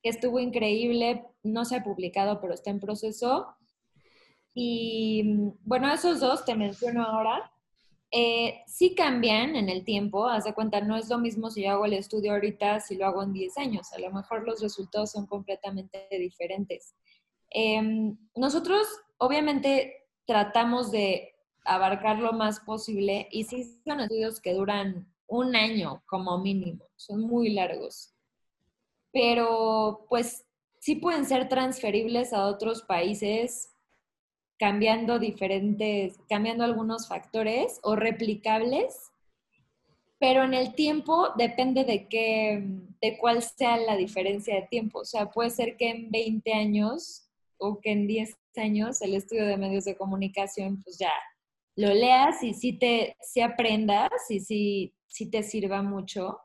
Que 0.01 0.09
estuvo 0.09 0.39
increíble, 0.39 1.25
no 1.43 1.65
se 1.65 1.75
ha 1.75 1.83
publicado, 1.83 2.39
pero 2.39 2.53
está 2.53 2.69
en 2.69 2.79
proceso. 2.79 3.55
Y 4.53 5.51
bueno, 5.63 5.91
esos 5.93 6.19
dos 6.19 6.45
te 6.45 6.55
menciono 6.55 7.03
ahora. 7.03 7.51
Eh, 8.11 8.61
sí 8.67 8.95
cambian 8.95 9.55
en 9.57 9.67
el 9.67 9.83
tiempo, 9.83 10.27
haz 10.27 10.45
de 10.45 10.53
cuenta, 10.53 10.79
no 10.79 10.95
es 10.95 11.09
lo 11.09 11.17
mismo 11.17 11.49
si 11.49 11.63
yo 11.63 11.71
hago 11.71 11.85
el 11.85 11.93
estudio 11.93 12.31
ahorita, 12.31 12.79
si 12.79 12.95
lo 12.95 13.05
hago 13.05 13.21
en 13.21 13.33
10 13.33 13.57
años, 13.57 13.91
a 13.91 13.99
lo 13.99 14.11
mejor 14.11 14.45
los 14.45 14.61
resultados 14.61 15.11
son 15.11 15.27
completamente 15.27 16.07
diferentes. 16.11 16.95
Em, 17.49 18.17
nosotros, 18.35 18.87
obviamente, 19.17 20.07
tratamos 20.25 20.91
de 20.91 21.35
abarcar 21.65 22.19
lo 22.19 22.31
más 22.31 22.61
posible 22.61 23.27
y 23.29 23.43
sí 23.43 23.63
son 23.85 23.99
estudios 23.99 24.39
que 24.39 24.53
duran 24.53 25.13
un 25.27 25.55
año 25.55 26.01
como 26.05 26.37
mínimo, 26.37 26.85
son 26.95 27.21
muy 27.21 27.49
largos. 27.49 28.13
Pero 29.11 30.05
pues 30.07 30.45
sí 30.79 30.95
pueden 30.95 31.25
ser 31.25 31.49
transferibles 31.49 32.31
a 32.31 32.45
otros 32.45 32.83
países 32.83 33.76
cambiando 34.57 35.19
diferentes, 35.19 36.17
cambiando 36.29 36.63
algunos 36.63 37.07
factores 37.07 37.79
o 37.83 37.95
replicables, 37.95 39.11
pero 40.19 40.43
en 40.43 40.53
el 40.53 40.73
tiempo 40.73 41.29
depende 41.37 41.83
de 41.83 42.07
qué, 42.07 42.63
de 43.01 43.17
cuál 43.19 43.43
sea 43.43 43.77
la 43.77 43.95
diferencia 43.95 44.55
de 44.55 44.63
tiempo. 44.63 44.99
O 44.99 45.05
sea, 45.05 45.29
puede 45.29 45.51
ser 45.51 45.77
que 45.77 45.89
en 45.89 46.09
20 46.09 46.53
años 46.53 47.29
o 47.57 47.79
que 47.79 47.91
en 47.91 48.07
10 48.07 48.35
años 48.57 49.01
el 49.01 49.13
estudio 49.13 49.45
de 49.45 49.57
medios 49.57 49.85
de 49.85 49.95
comunicación, 49.95 50.81
pues 50.81 50.97
ya 50.97 51.11
lo 51.75 51.93
leas 51.93 52.43
y 52.43 52.55
sí 52.55 52.73
te 52.73 53.15
sí 53.21 53.41
aprendas 53.41 54.09
y 54.29 54.39
sí, 54.39 54.95
sí 55.07 55.29
te 55.29 55.43
sirva 55.43 55.83
mucho, 55.83 56.39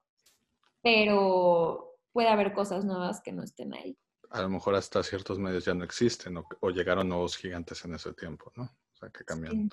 pero 0.83 1.96
puede 2.12 2.29
haber 2.29 2.53
cosas 2.53 2.85
nuevas 2.85 3.22
que 3.22 3.33
no 3.33 3.42
estén 3.42 3.72
ahí. 3.72 3.96
A 4.33 4.42
lo 4.42 4.49
mejor 4.49 4.75
hasta 4.75 5.03
ciertos 5.03 5.38
medios 5.38 5.64
ya 5.64 5.75
no 5.75 5.85
existen 5.85 6.37
o, 6.38 6.71
llegaron 6.71 7.09
nuevos 7.09 7.37
gigantes 7.37 7.85
en 7.85 7.95
ese 7.95 8.12
tiempo, 8.14 8.53
¿no? 8.57 8.64
O 8.64 8.97
sea, 8.97 9.11
que 9.11 9.25
cambian 9.25 9.71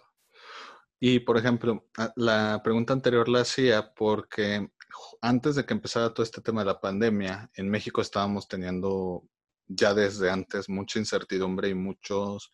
Y, 1.00 1.20
por 1.20 1.38
ejemplo, 1.38 1.88
la 2.16 2.62
pregunta 2.64 2.94
anterior 2.94 3.30
la 3.30 3.42
hacía 3.42 3.94
porque 3.94 4.70
antes 5.22 5.56
de 5.56 5.66
que 5.66 5.74
empezara 5.74 6.14
todo 6.14 6.24
este 6.24 6.42
tema 6.42 6.62
de 6.62 6.68
la 6.68 6.82
pandemia, 6.82 7.50
en 7.54 7.70
México 7.70 8.02
estábamos 8.02 8.48
teniendo 8.48 9.24
ya 9.68 9.94
desde 9.94 10.30
antes 10.30 10.68
mucha 10.68 11.00
incertidumbre 11.00 11.70
y 11.70 11.76
muchos 11.76 12.52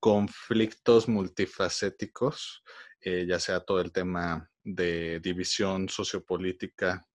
conflictos 0.00 1.08
multifacéticos, 1.08 2.62
eh, 3.00 3.26
ya 3.28 3.38
sea 3.38 3.60
todo 3.60 3.80
el 3.80 3.92
tema 3.92 4.50
de 4.62 5.20
división 5.20 5.88
sociopolítica 5.88 7.06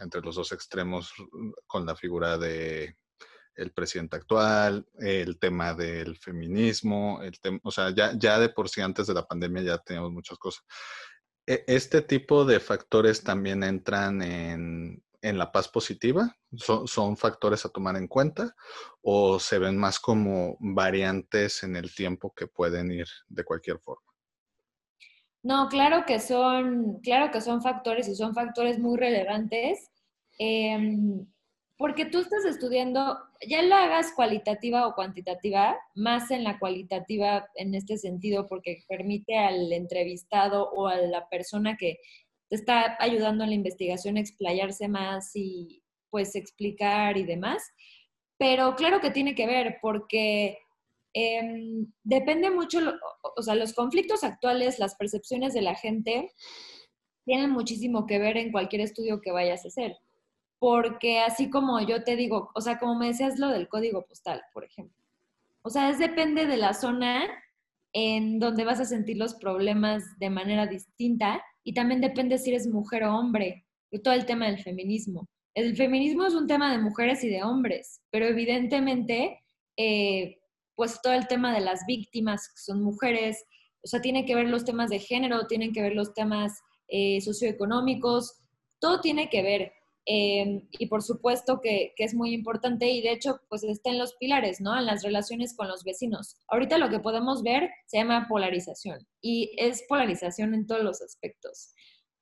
entre 0.00 0.20
los 0.20 0.36
dos 0.36 0.52
extremos 0.52 1.12
con 1.66 1.86
la 1.86 1.96
figura 1.96 2.38
de 2.38 2.96
el 3.54 3.72
presidente 3.72 4.16
actual, 4.16 4.86
el 5.00 5.38
tema 5.38 5.74
del 5.74 6.16
feminismo, 6.16 7.20
el 7.22 7.40
tema, 7.40 7.58
o 7.64 7.72
sea, 7.72 7.90
ya, 7.90 8.12
ya 8.16 8.38
de 8.38 8.50
por 8.50 8.68
sí 8.68 8.80
antes 8.80 9.08
de 9.08 9.14
la 9.14 9.26
pandemia 9.26 9.62
ya 9.62 9.78
teníamos 9.78 10.12
muchas 10.12 10.38
cosas. 10.38 10.64
E, 11.44 11.64
este 11.66 12.02
tipo 12.02 12.44
de 12.44 12.60
factores 12.60 13.24
también 13.24 13.64
entran 13.64 14.22
en 14.22 15.02
en 15.22 15.38
la 15.38 15.50
paz 15.52 15.68
positiva? 15.68 16.36
¿Son, 16.56 17.16
factores 17.16 17.64
a 17.64 17.68
tomar 17.68 17.96
en 17.96 18.08
cuenta 18.08 18.54
o 19.02 19.38
se 19.38 19.58
ven 19.58 19.76
más 19.76 19.98
como 19.98 20.56
variantes 20.60 21.62
en 21.62 21.76
el 21.76 21.94
tiempo 21.94 22.32
que 22.34 22.46
pueden 22.46 22.90
ir 22.90 23.06
de 23.28 23.44
cualquier 23.44 23.78
forma? 23.78 24.07
No, 25.42 25.68
claro 25.68 26.04
que 26.04 26.18
son, 26.20 27.00
claro 27.00 27.30
que 27.30 27.40
son 27.40 27.62
factores 27.62 28.08
y 28.08 28.14
son 28.14 28.34
factores 28.34 28.78
muy 28.78 28.98
relevantes. 28.98 29.90
Em, 30.38 31.26
porque 31.76 32.06
tú 32.06 32.18
estás 32.18 32.44
estudiando, 32.44 33.18
ya 33.46 33.62
la 33.62 33.84
hagas 33.84 34.12
cualitativa 34.14 34.86
o 34.86 34.94
cuantitativa, 34.94 35.76
más 35.94 36.30
en 36.32 36.42
la 36.44 36.58
cualitativa 36.58 37.48
en 37.54 37.74
este 37.74 37.98
sentido, 37.98 38.46
porque 38.48 38.82
permite 38.88 39.38
al 39.38 39.72
entrevistado 39.72 40.70
o 40.70 40.88
a 40.88 40.96
la 40.96 41.28
persona 41.28 41.76
que 41.76 41.98
te 42.48 42.56
está 42.56 42.96
ayudando 42.98 43.44
en 43.44 43.50
la 43.50 43.56
investigación 43.56 44.16
explayarse 44.16 44.88
más 44.88 45.30
y 45.34 45.82
pues 46.10 46.34
explicar 46.34 47.16
y 47.16 47.24
demás. 47.24 47.62
Pero 48.38 48.74
claro 48.76 49.00
que 49.00 49.10
tiene 49.10 49.34
que 49.34 49.46
ver 49.46 49.78
porque 49.80 50.58
em, 51.14 51.86
depende 52.02 52.50
mucho, 52.50 52.80
o 53.36 53.42
sea, 53.42 53.54
los 53.54 53.72
conflictos 53.72 54.24
actuales, 54.24 54.78
las 54.78 54.94
percepciones 54.96 55.54
de 55.54 55.62
la 55.62 55.74
gente 55.74 56.32
tienen 57.24 57.50
muchísimo 57.50 58.06
que 58.06 58.18
ver 58.18 58.36
en 58.36 58.52
cualquier 58.52 58.82
estudio 58.82 59.20
que 59.20 59.32
vayas 59.32 59.64
a 59.64 59.68
hacer. 59.68 59.96
Porque 60.58 61.20
así 61.20 61.50
como 61.50 61.80
yo 61.80 62.02
te 62.04 62.16
digo, 62.16 62.50
o 62.54 62.60
sea, 62.60 62.78
como 62.78 62.96
me 62.96 63.08
decías 63.08 63.38
lo 63.38 63.48
del 63.48 63.68
código 63.68 64.04
postal, 64.06 64.42
por 64.52 64.64
ejemplo. 64.64 64.96
O 65.62 65.70
sea, 65.70 65.90
es 65.90 65.98
depende 65.98 66.46
de 66.46 66.56
la 66.56 66.74
zona 66.74 67.26
en 67.92 68.38
donde 68.38 68.64
vas 68.64 68.80
a 68.80 68.84
sentir 68.84 69.16
los 69.18 69.34
problemas 69.34 70.02
de 70.18 70.30
manera 70.30 70.66
distinta 70.66 71.42
y 71.64 71.74
también 71.74 72.00
depende 72.00 72.38
si 72.38 72.50
eres 72.50 72.66
mujer 72.66 73.04
o 73.04 73.14
hombre, 73.14 73.66
y 73.90 74.00
todo 74.00 74.14
el 74.14 74.26
tema 74.26 74.46
del 74.46 74.62
feminismo. 74.62 75.28
El 75.54 75.76
feminismo 75.76 76.26
es 76.26 76.34
un 76.34 76.46
tema 76.46 76.70
de 76.70 76.78
mujeres 76.78 77.24
y 77.24 77.28
de 77.28 77.42
hombres, 77.42 78.00
pero 78.10 78.26
evidentemente, 78.26 79.42
eh, 79.76 80.38
pues 80.78 81.02
todo 81.02 81.12
el 81.12 81.26
tema 81.26 81.52
de 81.52 81.60
las 81.60 81.84
víctimas, 81.88 82.50
que 82.54 82.62
son 82.62 82.84
mujeres, 82.84 83.44
o 83.82 83.88
sea, 83.88 84.00
tiene 84.00 84.24
que 84.24 84.36
ver 84.36 84.46
los 84.46 84.64
temas 84.64 84.90
de 84.90 85.00
género, 85.00 85.48
tienen 85.48 85.72
que 85.72 85.82
ver 85.82 85.92
los 85.96 86.14
temas 86.14 86.52
eh, 86.86 87.20
socioeconómicos, 87.20 88.38
todo 88.78 89.00
tiene 89.00 89.28
que 89.28 89.42
ver. 89.42 89.72
Em, 90.06 90.68
y 90.78 90.86
por 90.86 91.02
supuesto 91.02 91.60
que, 91.60 91.94
que, 91.96 92.04
es 92.04 92.14
muy 92.14 92.32
importante 92.32 92.88
y 92.88 93.02
de 93.02 93.10
hecho 93.10 93.40
pues 93.48 93.64
está 93.64 93.90
en 93.90 93.98
los 93.98 94.14
pilares, 94.14 94.60
¿no? 94.60 94.78
En 94.78 94.86
las 94.86 95.02
relaciones 95.02 95.56
con 95.56 95.66
los 95.66 95.82
vecinos. 95.82 96.36
Ahorita 96.46 96.78
lo 96.78 96.90
que 96.90 97.00
podemos 97.00 97.42
ver 97.42 97.70
se 97.86 97.98
llama 97.98 98.26
polarización 98.28 99.00
y 99.20 99.50
es 99.58 99.84
polarización 99.88 100.54
en 100.54 100.68
todos 100.68 100.84
los 100.84 101.02
aspectos. 101.02 101.74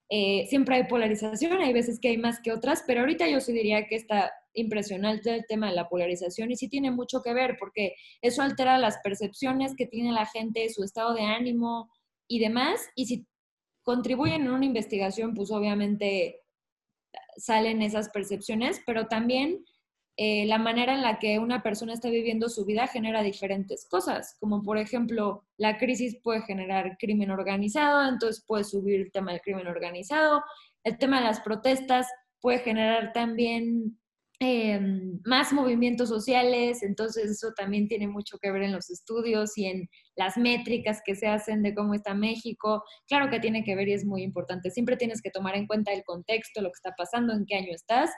Eh, 0.09 0.47
siempre 0.49 0.77
hay 0.77 0.85
polarización, 0.85 1.61
hay 1.61 1.73
veces 1.73 1.99
que 1.99 2.09
hay 2.09 2.19
más 2.19 2.40
que 2.40 2.53
otras, 2.53 2.85
pero 2.87 3.01
ahorita 3.01 3.29
yo 3.29 3.40
sí 3.40 3.53
diría 3.53 3.87
que 3.87 3.97
está 3.97 4.33
impresionante 4.55 5.35
el 5.35 5.47
tema 5.47 5.69
de 5.69 5.75
la 5.75 5.88
polarización 5.88 6.51
y 6.51 6.57
sí 6.57 6.69
tiene 6.69 6.90
mucho 6.90 7.23
que 7.23 7.35
ver 7.35 7.57
porque 7.59 7.95
eso 8.23 8.42
altera 8.42 8.79
las 8.79 8.99
percepciones 9.03 9.75
que 9.77 9.87
tiene 9.87 10.12
la 10.12 10.27
gente, 10.27 10.69
su 10.71 10.85
estado 10.85 11.14
de 11.14 11.23
ánimo 11.23 11.90
y 12.29 12.38
demás. 12.38 12.88
Y 12.95 13.07
si 13.07 13.27
contribuyen 13.83 14.42
en 14.42 14.51
una 14.51 14.64
investigación, 14.64 15.35
pues 15.35 15.51
obviamente 15.51 16.40
salen 17.37 17.83
esas 17.83 18.09
percepciones, 18.11 18.81
pero 18.87 19.07
también 19.09 19.64
eh, 20.18 20.46
la 20.46 20.57
manera 20.59 20.94
en 20.94 21.02
la 21.02 21.18
que 21.18 21.38
una 21.38 21.62
persona 21.62 21.92
está 21.92 22.09
viviendo 22.09 22.48
su 22.48 22.64
vida 22.64 22.87
genera 22.87 23.22
diferentes 23.22 23.87
cosas, 23.87 24.37
como 24.40 24.62
por 24.62 24.79
ejemplo, 24.79 25.44
la 25.59 25.76
crisis 25.76 26.16
puede 26.22 26.40
generar 26.40 26.96
crimen 26.98 27.31
organizado, 27.31 28.09
entonces 28.09 28.42
puede 28.46 28.64
subir 28.64 29.02
el 29.02 29.12
tema 29.12 29.33
del 29.33 29.42
crimen 29.42 29.66
organizado, 29.66 30.42
el 30.85 30.96
tema 30.96 31.18
de 31.18 31.26
las 31.26 31.40
protestas 31.40 32.07
puede 32.40 32.61
generar 32.61 33.12
también 33.12 33.98
em, 34.40 35.20
más 35.26 35.52
movimientos 35.52 36.09
sociales, 36.09 36.83
entonces 36.83 37.31
eso 37.33 37.52
también 37.55 37.87
tiene 37.87 38.09
mucho 38.09 38.38
que 38.38 38.50
ver 38.50 38.62
en 38.62 38.72
los 38.72 38.88
estudios 38.88 39.59
y 39.59 39.66
en 39.66 39.88
las 40.14 40.38
métricas 40.38 41.02
que 41.05 41.14
se 41.14 41.26
hacen 41.26 41.62
de 41.62 41.74
cómo 41.74 41.92
está 41.92 42.14
México. 42.14 42.83
Claro 43.07 43.29
que 43.29 43.40
tiene 43.40 43.64
que 43.64 43.74
ver 43.74 43.88
y 43.88 43.92
es 43.94 44.07
muy 44.07 44.22
importante. 44.22 44.70
Siempre 44.70 44.96
tienes 44.96 45.20
que 45.20 45.31
tomar 45.31 45.57
en 45.57 45.66
cuenta 45.66 45.92
el 45.92 46.05
contexto, 46.05 46.62
lo 46.62 46.68
que 46.68 46.76
está 46.76 46.94
pasando, 46.96 47.35
en 47.35 47.44
qué 47.46 47.57
año 47.57 47.74
estás 47.74 48.11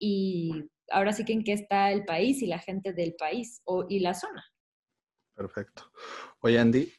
y 0.00 0.50
ahora 0.90 1.12
sí 1.12 1.24
que 1.24 1.32
en 1.32 1.44
qué 1.44 1.52
está 1.52 1.90
el 1.90 2.04
país 2.04 2.42
y 2.42 2.46
la 2.46 2.58
gente 2.58 2.92
del 2.92 3.14
país 3.14 3.62
o, 3.64 3.86
y 3.88 4.00
la 4.00 4.14
zona. 4.14 4.44
Perfecto. 5.34 5.90
Oye, 6.40 6.58
Andy, 6.58 6.92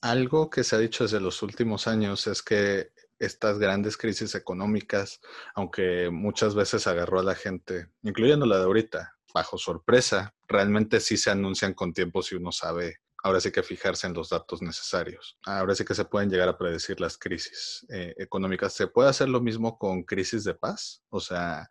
algo 0.00 0.48
que 0.48 0.64
se 0.64 0.76
ha 0.76 0.78
dicho 0.78 1.04
desde 1.04 1.20
los 1.20 1.42
últimos 1.42 1.86
años 1.86 2.26
es 2.26 2.42
que 2.42 2.92
estas 3.18 3.58
grandes 3.58 3.96
crisis 3.96 4.34
económicas, 4.34 5.20
aunque 5.54 6.10
muchas 6.10 6.54
veces 6.54 6.86
agarró 6.86 7.20
a 7.20 7.24
la 7.24 7.34
gente, 7.34 7.88
incluyendo 8.02 8.46
la 8.46 8.58
de 8.58 8.64
ahorita, 8.64 9.16
bajo 9.32 9.58
sorpresa, 9.58 10.34
realmente 10.48 11.00
sí 11.00 11.16
se 11.16 11.30
anuncian 11.30 11.74
con 11.74 11.92
tiempo 11.92 12.22
si 12.22 12.34
uno 12.34 12.50
sabe, 12.52 12.98
ahora 13.22 13.40
sí 13.40 13.52
que 13.52 13.62
fijarse 13.62 14.06
en 14.06 14.14
los 14.14 14.30
datos 14.30 14.60
necesarios. 14.60 15.38
Ahora 15.44 15.74
sí 15.74 15.84
que 15.84 15.94
se 15.94 16.04
pueden 16.04 16.30
llegar 16.30 16.48
a 16.48 16.58
predecir 16.58 17.00
las 17.00 17.16
crisis 17.16 17.86
eh, 17.90 18.14
económicas. 18.18 18.72
¿Se 18.72 18.88
puede 18.88 19.08
hacer 19.08 19.28
lo 19.28 19.40
mismo 19.40 19.78
con 19.78 20.02
crisis 20.02 20.44
de 20.44 20.54
paz? 20.54 21.02
O 21.08 21.20
sea, 21.20 21.68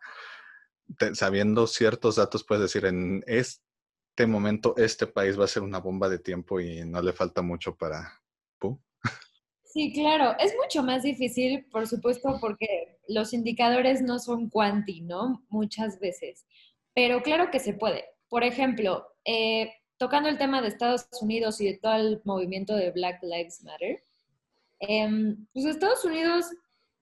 sabiendo 1.14 1.66
ciertos 1.66 2.16
datos, 2.16 2.44
puedes 2.44 2.62
decir, 2.62 2.84
en 2.86 3.22
este 3.26 4.26
momento 4.26 4.74
este 4.76 5.06
país 5.06 5.38
va 5.38 5.44
a 5.44 5.48
ser 5.48 5.62
una 5.62 5.78
bomba 5.78 6.08
de 6.08 6.18
tiempo 6.18 6.60
y 6.60 6.84
no 6.84 7.00
le 7.02 7.12
falta 7.12 7.42
mucho 7.42 7.76
para... 7.76 8.22
Sí, 9.72 9.90
claro, 9.94 10.36
es 10.38 10.54
mucho 10.62 10.82
más 10.82 11.02
difícil, 11.02 11.64
por 11.72 11.88
supuesto, 11.88 12.36
porque 12.42 12.98
los 13.08 13.32
indicadores 13.32 14.02
no 14.02 14.18
son 14.18 14.50
cuanti, 14.50 15.00
¿no? 15.00 15.46
Muchas 15.48 15.98
veces, 15.98 16.44
pero 16.94 17.22
claro 17.22 17.50
que 17.50 17.58
se 17.58 17.72
puede. 17.72 18.04
Por 18.28 18.44
ejemplo, 18.44 19.06
eh, 19.24 19.72
tocando 19.96 20.28
el 20.28 20.36
tema 20.36 20.60
de 20.60 20.68
Estados 20.68 21.06
Unidos 21.22 21.58
y 21.62 21.68
de 21.68 21.78
todo 21.78 21.94
el 21.94 22.20
movimiento 22.24 22.76
de 22.76 22.90
Black 22.90 23.22
Lives 23.22 23.62
Matter, 23.64 24.04
eh, 24.80 25.36
pues 25.54 25.64
Estados 25.64 26.04
Unidos, 26.04 26.46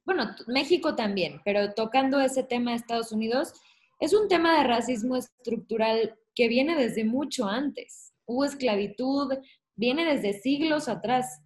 bueno, 0.05 0.37
México 0.47 0.95
también, 0.95 1.41
pero 1.45 1.75
tocando 1.75 2.21
ese 2.21 2.45
tema 2.45 2.71
de 2.71 2.77
Estados 2.77 3.11
Unidos, 3.11 3.53
es 4.01 4.15
un 4.15 4.29
tema 4.29 4.59
de 4.59 4.65
racismo 4.65 5.17
estructural 5.17 6.19
que 6.35 6.49
viene 6.49 6.75
desde 6.77 7.05
mucho 7.05 7.47
antes. 7.47 8.13
Hubo 8.27 8.45
esclavitud, 8.45 9.33
viene 9.77 10.05
desde 10.05 10.41
siglos 10.41 10.89
atrás. 10.89 11.43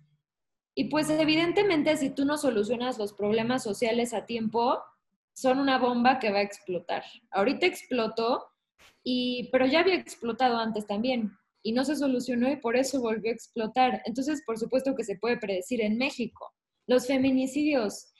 Y 0.75 0.85
pues 0.85 1.11
evidentemente 1.11 1.97
si 1.97 2.11
tú 2.11 2.25
no 2.25 2.39
solucionas 2.39 2.99
los 2.99 3.13
problemas 3.13 3.63
sociales 3.63 4.15
a 4.15 4.27
tiempo, 4.27 4.79
son 5.35 5.59
una 5.59 5.79
bomba 5.79 6.19
que 6.19 6.31
va 6.31 6.39
a 6.39 6.43
explotar. 6.43 7.03
Ahorita 7.31 7.67
explotó, 7.67 8.47
y, 9.03 9.51
pero 9.53 9.67
ya 9.67 9.81
había 9.81 9.97
explotado 9.97 10.57
antes 10.57 10.87
también 10.87 11.33
y 11.63 11.73
no 11.73 11.85
se 11.85 11.97
solucionó 11.97 12.51
y 12.51 12.57
por 12.57 12.77
eso 12.77 13.01
volvió 13.01 13.31
a 13.31 13.35
explotar. 13.35 14.03
Entonces, 14.05 14.43
por 14.47 14.59
supuesto 14.59 14.95
que 14.95 15.05
se 15.05 15.17
puede 15.17 15.39
predecir 15.39 15.81
en 15.81 15.97
México. 15.99 16.53
Los 16.87 17.07
feminicidios, 17.07 18.13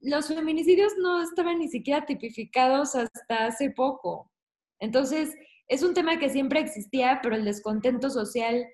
los 0.00 0.28
feminicidios 0.28 0.92
no 0.98 1.22
estaban 1.22 1.58
ni 1.58 1.68
siquiera 1.68 2.06
tipificados 2.06 2.94
hasta 2.94 3.46
hace 3.46 3.70
poco. 3.70 4.30
Entonces, 4.78 5.34
es 5.68 5.82
un 5.82 5.94
tema 5.94 6.18
que 6.18 6.30
siempre 6.30 6.60
existía, 6.60 7.20
pero 7.22 7.36
el 7.36 7.44
descontento 7.44 8.10
social 8.10 8.66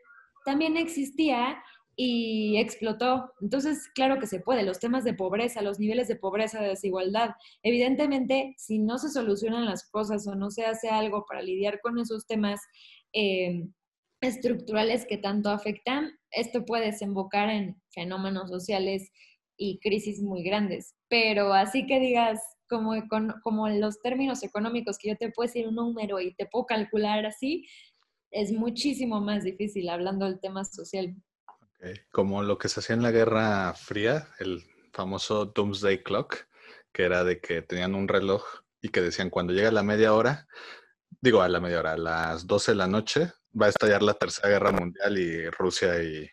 también 0.44 0.76
existía 0.76 1.62
y 1.96 2.58
explotó. 2.58 3.32
Entonces, 3.40 3.88
claro 3.94 4.18
que 4.20 4.26
se 4.26 4.40
puede. 4.40 4.62
Los 4.62 4.78
temas 4.78 5.02
de 5.02 5.14
pobreza, 5.14 5.62
los 5.62 5.78
niveles 5.78 6.08
de 6.08 6.16
pobreza, 6.16 6.60
de 6.60 6.68
desigualdad. 6.68 7.30
Evidentemente, 7.62 8.54
si 8.58 8.78
no 8.78 8.98
se 8.98 9.08
solucionan 9.08 9.64
las 9.64 9.90
cosas 9.90 10.26
o 10.26 10.34
no 10.34 10.50
se 10.50 10.66
hace 10.66 10.88
algo 10.90 11.24
para 11.26 11.42
lidiar 11.42 11.80
con 11.80 11.98
esos 11.98 12.26
temas 12.26 12.60
eh, 13.14 13.66
estructurales 14.20 15.06
que 15.06 15.16
tanto 15.16 15.48
afectan, 15.50 16.12
esto 16.30 16.64
puede 16.64 16.86
desembocar 16.86 17.48
en 17.48 17.80
fenómenos 17.90 18.50
sociales 18.50 19.10
y 19.56 19.78
crisis 19.80 20.20
muy 20.20 20.42
grandes. 20.42 20.94
Pero 21.08 21.52
así 21.52 21.86
que 21.86 22.00
digas, 22.00 22.40
como, 22.68 22.94
como 23.42 23.68
los 23.68 24.00
términos 24.00 24.42
económicos, 24.42 24.98
que 24.98 25.10
yo 25.10 25.16
te 25.16 25.30
puedo 25.30 25.46
decir 25.46 25.68
un 25.68 25.76
número 25.76 26.20
y 26.20 26.34
te 26.34 26.46
puedo 26.46 26.66
calcular 26.66 27.24
así, 27.26 27.66
es 28.30 28.52
muchísimo 28.52 29.20
más 29.20 29.44
difícil 29.44 29.88
hablando 29.88 30.26
del 30.26 30.40
tema 30.40 30.64
social. 30.64 31.14
Como 32.10 32.42
lo 32.42 32.58
que 32.58 32.68
se 32.68 32.80
hacía 32.80 32.96
en 32.96 33.02
la 33.02 33.10
Guerra 33.10 33.72
Fría, 33.74 34.28
el 34.38 34.62
famoso 34.92 35.46
Doomsday 35.46 36.02
Clock, 36.02 36.48
que 36.92 37.04
era 37.04 37.22
de 37.24 37.40
que 37.40 37.62
tenían 37.62 37.94
un 37.94 38.08
reloj 38.08 38.44
y 38.80 38.88
que 38.88 39.02
decían 39.02 39.30
cuando 39.30 39.52
llega 39.52 39.70
la 39.70 39.82
media 39.82 40.14
hora, 40.14 40.48
digo 41.20 41.42
a 41.42 41.48
la 41.48 41.60
media 41.60 41.80
hora, 41.80 41.92
a 41.92 41.98
las 41.98 42.46
12 42.46 42.72
de 42.72 42.76
la 42.76 42.86
noche, 42.86 43.32
va 43.60 43.66
a 43.66 43.68
estallar 43.70 44.02
la 44.02 44.14
Tercera 44.14 44.48
Guerra 44.48 44.72
Mundial 44.72 45.18
y 45.18 45.48
Rusia 45.50 46.02
y 46.02 46.28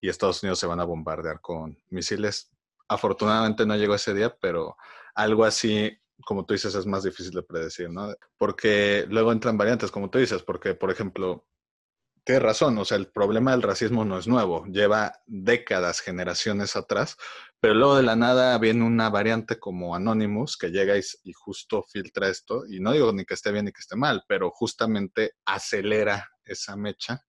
y 0.00 0.08
Estados 0.08 0.42
Unidos 0.42 0.58
se 0.58 0.66
van 0.66 0.80
a 0.80 0.84
bombardear 0.84 1.40
con 1.40 1.78
misiles. 1.90 2.50
Afortunadamente 2.88 3.66
no 3.66 3.76
llegó 3.76 3.94
ese 3.94 4.14
día, 4.14 4.36
pero 4.40 4.76
algo 5.14 5.44
así, 5.44 5.98
como 6.24 6.44
tú 6.44 6.54
dices, 6.54 6.74
es 6.74 6.86
más 6.86 7.02
difícil 7.02 7.32
de 7.32 7.42
predecir, 7.42 7.90
¿no? 7.90 8.14
Porque 8.38 9.06
luego 9.08 9.32
entran 9.32 9.58
variantes, 9.58 9.90
como 9.90 10.10
tú 10.10 10.18
dices, 10.18 10.42
porque, 10.42 10.74
por 10.74 10.90
ejemplo, 10.90 11.46
tienes 12.24 12.42
razón, 12.42 12.76
o 12.78 12.84
sea, 12.84 12.96
el 12.96 13.06
problema 13.06 13.52
del 13.52 13.62
racismo 13.62 14.04
no 14.04 14.18
es 14.18 14.26
nuevo, 14.26 14.64
lleva 14.66 15.20
décadas, 15.26 16.00
generaciones 16.00 16.74
atrás, 16.74 17.16
pero 17.60 17.74
luego 17.74 17.96
de 17.96 18.02
la 18.02 18.16
nada 18.16 18.58
viene 18.58 18.84
una 18.84 19.10
variante 19.10 19.58
como 19.58 19.94
Anonymous 19.94 20.56
que 20.56 20.70
llega 20.70 20.98
y, 20.98 21.02
y, 21.22 21.32
justo 21.32 21.84
filtra 21.84 22.28
esto, 22.28 22.64
y 22.66 22.80
no 22.80 22.92
digo 22.92 23.12
ni 23.12 23.24
que 23.24 23.34
esté 23.34 23.52
bien 23.52 23.66
ni 23.66 23.72
que 23.72 23.80
esté 23.80 23.96
mal, 23.96 24.24
pero 24.28 24.50
justamente 24.50 25.34
acelera 25.44 26.28
esa 26.44 26.76
mecha 26.76 27.22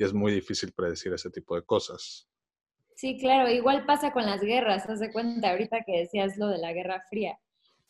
y 0.00 0.04
es 0.04 0.14
muy 0.14 0.32
difícil 0.32 0.72
predecir 0.72 1.12
ese 1.12 1.30
tipo 1.30 1.54
de 1.54 1.62
cosas. 1.62 2.26
Sí, 2.94 3.18
claro, 3.18 3.50
igual 3.50 3.84
pasa 3.84 4.12
con 4.12 4.24
las 4.24 4.40
guerras, 4.40 4.88
haz 4.88 4.98
de 4.98 5.12
cuenta 5.12 5.50
ahorita 5.50 5.84
que 5.84 5.98
decías 5.98 6.38
lo 6.38 6.48
de 6.48 6.56
la 6.56 6.72
Guerra 6.72 7.02
Fría. 7.10 7.38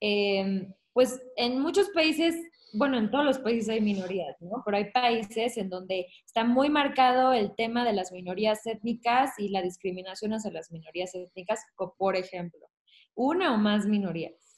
Em, 0.01 0.75
pues 0.93 1.21
en 1.37 1.61
muchos 1.61 1.89
países, 1.91 2.35
bueno, 2.73 2.99
en 2.99 3.13
todos 3.13 3.25
los 3.25 3.39
países 3.39 3.69
hay 3.69 3.81
minorías, 3.81 4.37
¿no? 4.41 4.61
Pero 4.65 4.79
hay 4.79 4.91
países 4.91 5.57
en 5.57 5.71
donde 5.71 6.09
está 6.27 6.43
muy 6.43 6.69
marcado 6.69 7.33
el 7.33 7.55
tema 7.55 7.85
de 7.85 7.93
las 7.93 8.11
minorías 8.11 8.67
étnicas 8.67 9.39
y 9.39 9.51
la 9.51 9.63
discriminación 9.63 10.33
hacia 10.33 10.51
las 10.51 10.73
minorías 10.73 11.15
étnicas, 11.15 11.65
por 11.97 12.17
ejemplo, 12.17 12.67
una 13.15 13.55
o 13.55 13.57
más 13.57 13.87
minorías 13.87 14.50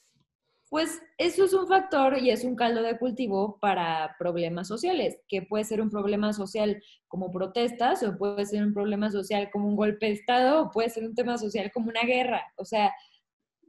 pues 0.73 1.03
eso 1.19 1.45
es 1.45 1.53
un 1.53 1.67
factor 1.67 2.17
y 2.17 2.31
es 2.31 2.43
un 2.43 2.55
caldo 2.55 2.81
de 2.81 2.97
cultivo 2.97 3.59
para 3.59 4.15
problemas 4.17 4.67
sociales, 4.67 5.19
que 5.27 5.43
puede 5.43 5.65
ser 5.65 5.79
un 5.81 5.91
problema 5.91 6.33
social 6.33 6.81
como 7.07 7.31
protestas 7.31 8.01
o 8.01 8.17
puede 8.17 8.43
ser 8.47 8.63
un 8.63 8.73
problema 8.73 9.11
social 9.11 9.51
como 9.51 9.67
un 9.67 9.75
golpe 9.75 10.07
de 10.07 10.13
Estado 10.13 10.63
o 10.63 10.71
puede 10.71 10.89
ser 10.89 11.03
un 11.03 11.13
tema 11.13 11.37
social 11.37 11.71
como 11.71 11.89
una 11.89 12.01
guerra. 12.01 12.51
O 12.55 12.65
sea, 12.65 12.91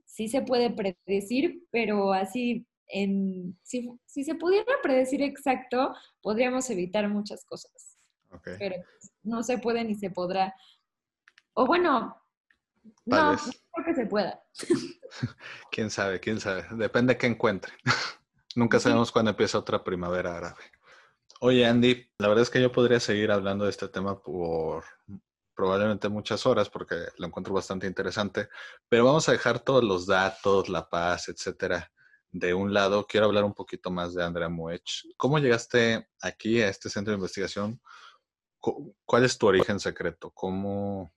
sí 0.07 0.29
se 0.29 0.41
puede 0.41 0.71
predecir, 0.71 1.67
pero 1.71 2.15
así, 2.15 2.67
en, 2.87 3.55
si, 3.63 3.87
se 4.07 4.35
pudiera 4.37 4.73
predecir 4.83 5.21
exacto, 5.21 5.95
podríamos 6.23 6.71
evitar 6.71 7.07
muchas 7.11 7.45
cosas. 7.45 7.99
Pero 8.59 8.77
no 9.23 9.43
se 9.43 9.59
puede 9.59 9.85
ni 9.85 9.95
se 9.95 10.09
podrá. 10.09 10.55
O 11.53 11.67
bueno, 11.67 12.17
no, 13.07 13.37
creo 13.37 13.87
que 13.87 13.95
se 13.95 14.07
pueda. 14.07 14.43
quién 15.71 15.91
sabe, 15.91 16.21
quién 16.21 16.41
sabe. 16.41 16.67
Depende 16.73 17.15
de 17.15 17.19
qué 17.19 17.27
encuentre. 17.27 17.73
Nunca 18.57 18.79
sabemos 18.79 19.11
cuándo 19.11 19.31
empieza 19.31 19.59
otra 19.59 19.83
primavera 19.83 20.37
árabe. 20.37 20.63
Oye, 21.41 21.67
Andy, 21.67 22.09
la 22.19 22.29
verdad 22.29 22.43
es 22.43 22.51
que 22.51 22.61
yo 22.61 22.71
podría 22.71 23.01
seguir 23.01 23.31
hablando 23.31 23.65
de 23.65 23.71
este 23.71 23.89
tema 23.89 24.23
por 24.23 24.85
probablemente 25.55 26.09
muchas 26.09 26.47
horas 26.47 26.69
porque 26.69 26.95
lo 27.19 27.27
encuentro 27.27 27.55
bastante 27.55 27.87
interesante, 27.87 28.49
pero 28.89 29.05
vamos 29.05 29.29
a 29.29 29.33
dejar 29.33 29.61
todos 29.61 29.85
los 29.85 30.07
datos, 30.07 30.69
la 30.69 30.89
paz, 30.89 31.29
etcétera, 31.29 31.93
de 32.35 32.53
un 32.53 32.75
lado, 32.75 33.07
quiero 33.07 33.27
hablar 33.27 33.45
un 33.45 33.55
poquito 33.55 33.91
más 33.91 34.15
de 34.15 34.25
Andrea 34.25 34.49
Muech. 34.49 35.07
¿Cómo 35.17 35.39
llegaste 35.39 36.09
aquí 36.21 36.61
a 36.61 36.69
este 36.69 36.91
centro 36.91 37.13
de 37.13 37.19
investigación? 37.19 37.81
¿Cuál 38.59 39.25
es 39.25 39.39
tu 39.39 39.47
origen 39.47 39.79
secreto? 39.79 40.31
¿Cómo, 40.33 41.13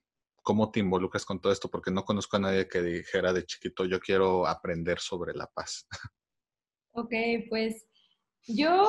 ¿Cómo 0.47 0.71
te 0.71 0.79
involucras 0.79 1.25
con 1.25 1.41
todo 1.41 1.51
esto? 1.51 1.69
Porque 1.69 1.91
no 1.91 2.05
conozco 2.05 2.37
a 2.37 2.39
nadie 2.39 2.69
que 2.69 2.81
dijera 2.81 3.33
de 3.33 3.43
chiquito, 3.45 3.83
yo 3.83 3.99
quiero 3.99 4.47
aprender 4.47 4.97
sobre 4.97 5.33
la 5.33 5.45
paz. 5.47 5.85
Ok, 6.93 7.13
pues 7.49 7.85
yo 8.47 8.87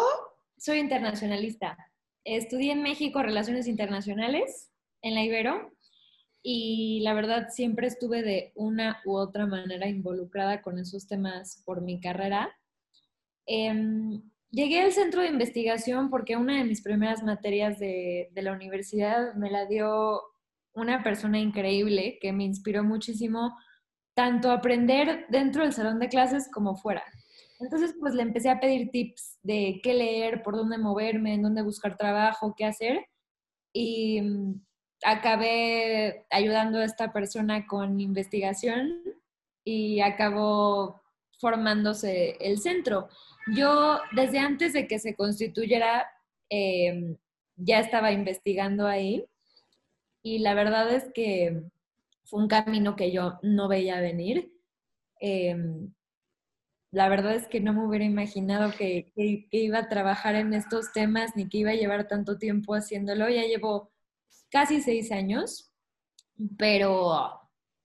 soy 0.57 0.79
internacionalista. 0.79 1.77
Estudié 2.23 2.71
en 2.71 2.83
México 2.85 3.21
Relaciones 3.25 3.67
Internacionales 3.67 4.71
en 5.03 5.17
la 5.17 5.25
Ibero 5.25 5.73
y 6.45 7.01
la 7.01 7.13
verdad 7.13 7.49
siempre 7.51 7.89
estuve 7.89 8.23
de 8.23 8.53
una 8.55 9.03
u 9.05 9.17
otra 9.17 9.45
manera 9.45 9.89
involucrada 9.89 10.63
con 10.63 10.79
esos 10.79 11.09
temas 11.09 11.61
por 11.67 11.83
mi 11.83 12.01
carrera. 12.01 12.57
Em, 13.47 14.23
llegué 14.53 14.81
al 14.81 14.93
centro 14.93 15.23
de 15.23 15.29
investigación 15.29 16.09
porque 16.09 16.37
una 16.37 16.57
de 16.59 16.65
mis 16.65 16.83
primeras 16.83 17.25
materias 17.25 17.81
de, 17.81 18.29
de 18.31 18.43
la 18.43 18.53
universidad 18.53 19.35
me 19.35 19.51
la 19.51 19.67
dio 19.67 20.23
una 20.79 21.03
persona 21.03 21.39
increíble 21.39 22.19
que 22.21 22.33
me 22.33 22.45
inspiró 22.45 22.85
muchísimo 22.85 23.57
tanto 24.15 24.51
aprender 24.51 25.27
dentro 25.29 25.63
del 25.63 25.73
salón 25.73 25.99
de 25.99 26.09
clases 26.09 26.49
como 26.53 26.77
fuera. 26.77 27.05
Entonces, 27.61 27.95
pues 27.99 28.15
le 28.15 28.23
empecé 28.23 28.51
a 28.51 28.61
pedir 28.61 28.91
tips 28.91 29.39
de 29.43 29.81
qué 29.83 29.95
leer, 29.95 30.43
por 30.43 30.57
dónde 30.57 30.79
moverme, 30.79 31.35
en 31.35 31.43
dónde 31.43 31.63
buscar 31.63 31.97
trabajo, 31.97 32.55
qué 32.57 32.65
hacer. 32.65 33.07
Y 33.73 34.21
mm, 34.21 34.61
acabé 35.05 36.27
ayudando 36.31 36.79
a 36.79 36.85
esta 36.85 37.13
persona 37.13 37.67
con 37.67 38.01
investigación 38.01 39.03
y 39.65 40.01
acabó 40.01 41.01
formándose 41.41 42.37
el 42.41 42.59
centro. 42.59 43.09
Yo, 43.55 44.01
desde 44.15 44.39
antes 44.39 44.73
de 44.73 44.87
que 44.87 44.99
se 44.99 45.15
constituyera, 45.15 46.07
em, 46.49 47.17
ya 47.57 47.81
estaba 47.81 48.13
investigando 48.13 48.87
ahí 48.87 49.25
y 50.35 50.39
la 50.41 50.53
verdad 50.55 50.93
es 50.93 51.11
que 51.15 51.63
fue 52.25 52.43
un 52.43 52.49
camino 52.49 52.97
que 52.97 53.11
yo 53.11 53.39
no 53.43 53.67
veía 53.67 54.01
venir. 54.01 54.53
Em, 55.21 55.93
la 56.91 57.09
verdad 57.09 57.35
es 57.35 57.49
que 57.49 57.61
no 57.61 57.73
me 57.73 57.87
hubiera 57.87 58.05
imaginado 58.05 58.73
que, 58.77 59.13
iba 59.17 59.79
a 59.79 59.89
trabajar 59.89 60.35
en 60.35 60.53
estos 60.53 60.93
temas 60.93 61.35
ni 61.35 61.49
que 61.49 61.59
iba 61.59 61.71
a 61.71 61.75
llevar 61.75 62.09
tanto 62.09 62.37
tiempo 62.37 62.75
haciéndolo. 62.75 63.29
Ya 63.31 63.45
llevo 63.45 63.91
casi 64.51 64.83
seis 64.83 65.13
años, 65.13 65.73
pero 66.59 67.41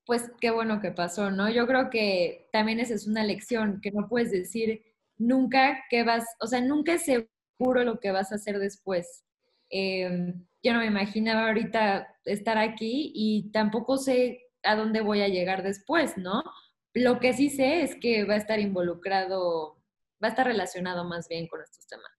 pues 0.05 0.29
qué 0.41 0.51
bueno 0.51 0.81
que 0.81 0.91
pasó, 0.91 1.31
¿no? 1.31 1.49
Yo 1.49 1.65
creo 1.65 1.89
que 1.89 2.49
también 2.51 2.81
esa 2.81 2.95
es 2.95 3.07
una 3.07 3.23
lección, 3.23 3.79
que 3.81 3.91
no 3.91 4.09
puedes 4.09 4.31
decir 4.31 4.83
nunca 5.17 5.85
que 5.89 6.03
vas, 6.03 6.25
o 6.41 6.47
sea, 6.47 6.59
nunca 6.61 6.95
es 6.95 7.03
seguro 7.05 7.83
lo 7.85 7.99
que 8.01 8.11
vas 8.11 8.33
a 8.33 8.35
hacer 8.35 8.59
después. 8.59 9.23
Em, 9.69 10.45
yo 10.63 10.73
no 10.73 10.79
me 10.79 10.85
imaginaba 10.85 11.47
ahorita 11.47 12.15
estar 12.25 12.57
aquí 12.57 13.11
y 13.13 13.51
tampoco 13.51 13.97
sé 13.97 14.49
a 14.63 14.75
dónde 14.75 15.01
voy 15.01 15.21
a 15.21 15.27
llegar 15.27 15.61
después, 15.61 16.17
¿no? 16.17 16.41
Lo 16.93 17.19
que 17.19 17.33
sí 17.33 17.49
sé 17.49 17.83
es 17.83 17.95
que 17.95 18.23
va 18.23 18.35
a 18.35 18.37
estar 18.37 18.59
involucrado, 18.59 19.77
va 20.23 20.27
a 20.27 20.31
estar 20.31 20.47
relacionado 20.47 21.03
más 21.03 21.27
bien 21.27 21.47
con 21.47 21.61
estos 21.61 21.85
temas. 21.85 22.13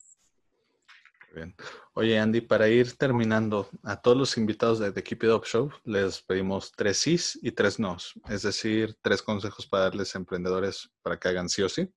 Bien. 1.34 1.54
Oye, 1.94 2.18
Andy, 2.18 2.42
para 2.42 2.68
ir 2.68 2.96
terminando, 2.96 3.68
a 3.82 4.00
todos 4.00 4.16
los 4.16 4.36
invitados 4.36 4.78
de 4.78 4.92
The 4.92 5.02
Keep 5.02 5.24
It 5.24 5.30
Up 5.30 5.44
Show 5.44 5.70
les 5.84 6.22
pedimos 6.22 6.70
tres 6.70 6.98
sís 6.98 7.38
y 7.42 7.50
tres 7.50 7.80
nos, 7.80 8.14
es 8.28 8.42
decir, 8.42 8.94
tres 9.02 9.20
consejos 9.20 9.66
para 9.66 9.84
darles 9.84 10.14
a 10.14 10.18
emprendedores 10.18 10.90
para 11.02 11.18
que 11.18 11.28
hagan 11.28 11.48
sí 11.48 11.62
o 11.62 11.68
sí 11.68 11.88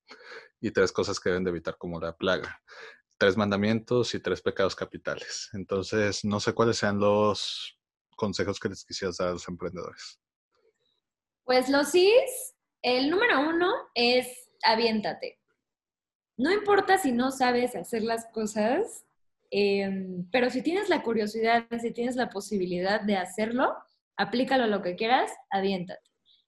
y 0.60 0.72
tres 0.72 0.92
cosas 0.92 1.20
que 1.20 1.30
deben 1.30 1.44
de 1.44 1.52
evitar 1.52 1.78
como 1.78 2.00
la 2.00 2.16
plaga. 2.16 2.62
Tres 3.18 3.36
mandamientos 3.38 4.14
y 4.14 4.20
tres 4.20 4.42
pecados 4.42 4.76
capitales. 4.76 5.50
Entonces, 5.54 6.24
no 6.24 6.40
sé 6.40 6.54
cuáles 6.54 6.78
sean 6.78 7.00
los 7.00 7.80
consejos 8.16 8.60
que 8.60 8.70
les 8.70 8.86
quisieras 8.86 9.18
dar 9.18 9.30
a 9.30 9.34
los 9.34 9.48
emprendedores. 9.48 10.20
Pues 11.44 11.70
los 11.70 11.90
sís, 11.90 12.56
el 12.82 13.10
número 13.10 13.42
uno 13.42 13.72
es 13.96 14.28
aviéntate. 14.64 15.40
No 16.38 16.52
importa 16.52 16.98
si 16.98 17.12
no 17.12 17.32
sabes 17.32 17.76
hacer 17.76 18.04
las 18.04 18.28
cosas, 18.32 19.08
Em, 19.50 20.30
pero 20.32 20.50
si 20.50 20.62
tienes 20.62 20.90
la 20.90 21.04
curiosidad, 21.04 21.66
si 21.80 21.92
tienes 21.92 22.16
la 22.16 22.30
posibilidad 22.30 23.02
de 23.02 23.16
hacerlo, 23.16 23.76
aplícalo 24.18 24.66
a 24.66 24.68
lo 24.68 24.82
que 24.82 24.96
quieras, 24.96 25.32
aviéntate. 25.50 26.02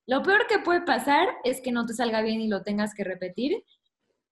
Lo 0.05 0.21
peor 0.23 0.47
que 0.47 0.59
puede 0.59 0.81
pasar 0.81 1.27
es 1.43 1.61
que 1.61 1.71
no 1.71 1.85
te 1.85 1.93
salga 1.93 2.21
bien 2.21 2.41
y 2.41 2.47
lo 2.47 2.63
tengas 2.63 2.93
que 2.93 3.03
repetir 3.03 3.63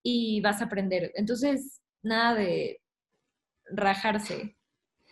y 0.03 0.41
vas 0.41 0.61
a 0.61 0.65
aprender. 0.65 1.11
Entonces, 1.15 1.81
nada 2.03 2.35
de 2.35 2.81
rajarse. 3.69 4.55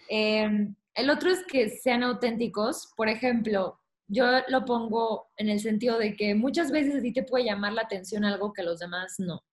Em, 0.10 0.76
el 0.93 1.10
otro 1.10 1.30
es 1.30 1.43
que 1.45 1.69
sean 1.69 2.04
auténticos. 2.04 2.93
Por 2.95 3.10
ejemplo, 3.10 3.80
yo 4.08 4.26
lo 4.48 4.65
pongo 4.65 5.28
en 5.38 5.50
el 5.50 5.60
sentido 5.60 5.98
de 5.98 6.15
que 6.15 6.36
muchas 6.36 6.71
veces 6.71 6.95
a 6.95 7.02
ti 7.02 7.12
te 7.12 7.24
puede 7.24 7.45
llamar 7.45 7.74
la 7.74 7.82
atención 7.82 8.24
algo 8.24 8.54
que 8.54 8.63
los 8.63 8.80
demás 8.80 9.15
no. 9.17 9.43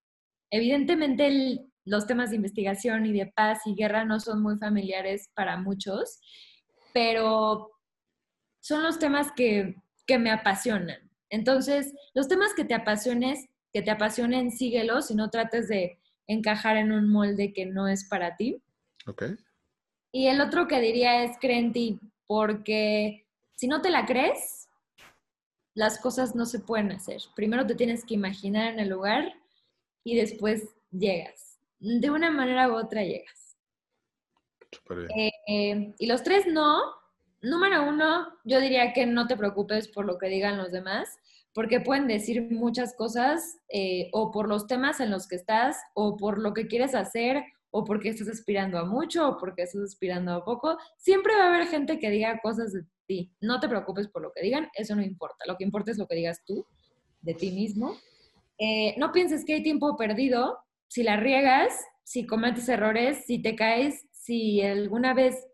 Evidentemente, 0.50 1.64
los 1.84 2.06
temas 2.06 2.30
de 2.30 2.36
investigación 2.36 3.06
y 3.06 3.12
de 3.12 3.26
paz 3.26 3.60
y 3.66 3.74
guerra 3.74 4.04
no 4.04 4.20
son 4.20 4.42
muy 4.42 4.58
familiares 4.58 5.30
para 5.34 5.56
muchos, 5.56 6.20
pero 6.92 7.70
son 8.60 8.82
los 8.82 8.98
temas 8.98 9.32
que, 9.32 9.76
me 10.18 10.30
apasionan. 10.30 11.10
Entonces, 11.30 11.94
los 12.12 12.28
temas 12.28 12.52
que 12.52 12.66
te 12.66 12.74
apasiones, 12.74 13.48
que 13.72 13.80
te 13.80 13.90
apasionen, 13.90 14.50
síguelos 14.50 15.10
y 15.10 15.14
no 15.14 15.30
trates 15.30 15.68
de 15.68 16.01
encajar 16.26 16.76
en 16.76 16.92
un 16.92 17.08
molde 17.08 17.52
que 17.52 17.66
no 17.66 17.88
es 17.88 18.04
para 18.08 18.36
ti. 18.36 18.62
Ok. 19.06 19.24
Y 20.12 20.28
el 20.28 20.40
otro 20.40 20.68
que 20.68 20.80
diría 20.80 21.24
es 21.24 21.36
cree 21.40 21.58
en 21.58 21.72
ti, 21.72 22.00
porque 22.26 23.26
si 23.54 23.66
no 23.66 23.80
te 23.80 23.90
la 23.90 24.06
crees, 24.06 24.68
las 25.74 25.98
cosas 25.98 26.34
no 26.34 26.46
se 26.46 26.60
pueden 26.60 26.92
hacer. 26.92 27.20
Primero 27.34 27.66
te 27.66 27.74
tienes 27.74 28.04
que 28.04 28.14
imaginar 28.14 28.72
en 28.72 28.80
el 28.80 28.88
lugar 28.88 29.32
y 30.04 30.16
después 30.16 30.68
llegas 30.90 31.58
de 31.78 32.10
una 32.10 32.30
manera 32.30 32.68
u 32.68 32.76
otra 32.76 33.02
llegas. 33.02 33.56
Eh, 35.16 35.30
eh, 35.48 35.94
y 35.98 36.06
los 36.06 36.22
tres 36.22 36.46
no. 36.46 36.80
Número 37.40 37.82
uno, 37.88 38.38
yo 38.44 38.60
diría 38.60 38.92
que 38.92 39.04
no 39.04 39.26
te 39.26 39.36
preocupes 39.36 39.88
por 39.88 40.04
lo 40.04 40.16
que 40.16 40.28
digan 40.28 40.58
los 40.58 40.70
demás, 40.70 41.18
porque 41.54 41.80
pueden 41.80 42.08
decir 42.08 42.50
muchas 42.50 42.94
cosas 42.96 43.58
eh, 43.68 44.08
o 44.12 44.30
por 44.30 44.48
los 44.48 44.66
temas 44.66 45.00
en 45.00 45.10
los 45.10 45.28
que 45.28 45.36
estás, 45.36 45.76
o 45.94 46.16
por 46.16 46.38
lo 46.38 46.54
que 46.54 46.66
quieres 46.66 46.94
hacer, 46.94 47.44
o 47.70 47.84
porque 47.84 48.10
estás 48.10 48.28
aspirando 48.28 48.78
a 48.78 48.84
mucho, 48.84 49.28
o 49.28 49.38
porque 49.38 49.62
estás 49.62 49.82
aspirando 49.82 50.32
a 50.32 50.44
poco. 50.44 50.76
Siempre 50.96 51.34
va 51.34 51.44
a 51.44 51.54
haber 51.54 51.68
gente 51.68 51.98
que 51.98 52.10
diga 52.10 52.40
cosas 52.42 52.72
de 52.72 52.84
ti. 53.06 53.32
No 53.40 53.60
te 53.60 53.68
preocupes 53.68 54.08
por 54.08 54.22
lo 54.22 54.32
que 54.32 54.42
digan, 54.42 54.68
eso 54.74 54.94
no 54.94 55.02
importa. 55.02 55.44
Lo 55.46 55.56
que 55.56 55.64
importa 55.64 55.90
es 55.90 55.98
lo 55.98 56.06
que 56.06 56.16
digas 56.16 56.42
tú 56.44 56.66
de 57.20 57.34
ti 57.34 57.50
mismo. 57.50 57.96
no 58.98 59.12
pienses 59.12 59.44
que 59.44 59.54
hay 59.54 59.62
tiempo 59.62 59.96
perdido, 59.96 60.58
si 60.88 61.02
la 61.02 61.16
riegas, 61.16 61.72
si 62.04 62.26
cometes 62.26 62.68
errores, 62.68 63.24
si 63.26 63.40
te 63.40 63.56
caes, 63.56 64.04
si 64.10 64.60
alguna 64.62 65.14
vez 65.14 65.46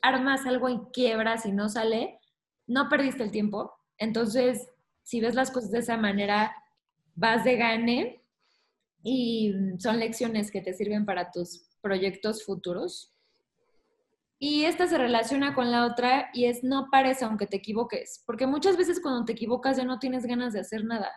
armas 0.00 0.46
algo 0.46 0.68
y 0.68 0.80
quiebras 0.92 1.46
y 1.46 1.52
no 1.52 1.68
sale, 1.68 2.18
no 2.66 2.88
perdiste 2.88 3.22
el 3.22 3.30
tiempo. 3.30 3.72
Entonces, 3.98 4.68
si 5.02 5.20
ves 5.20 5.34
las 5.34 5.50
cosas 5.50 5.70
de 5.70 5.80
esa 5.80 5.96
manera, 5.96 6.54
vas 7.14 7.44
de 7.44 7.56
gane 7.56 8.24
y 9.02 9.54
son 9.78 9.98
lecciones 9.98 10.50
que 10.50 10.60
te 10.60 10.74
sirven 10.74 11.04
para 11.04 11.30
tus 11.30 11.68
proyectos 11.80 12.44
futuros. 12.44 13.12
Y 14.38 14.64
esta 14.64 14.86
se 14.86 14.98
relaciona 14.98 15.54
con 15.54 15.70
la 15.70 15.86
otra 15.86 16.30
y 16.32 16.46
es 16.46 16.64
no 16.64 16.88
pares 16.90 17.22
aunque 17.22 17.46
te 17.46 17.58
equivoques, 17.58 18.22
porque 18.26 18.46
muchas 18.46 18.76
veces 18.76 19.00
cuando 19.00 19.24
te 19.24 19.32
equivocas 19.32 19.76
ya 19.76 19.84
no 19.84 19.98
tienes 19.98 20.26
ganas 20.26 20.52
de 20.52 20.60
hacer 20.60 20.84
nada. 20.84 21.10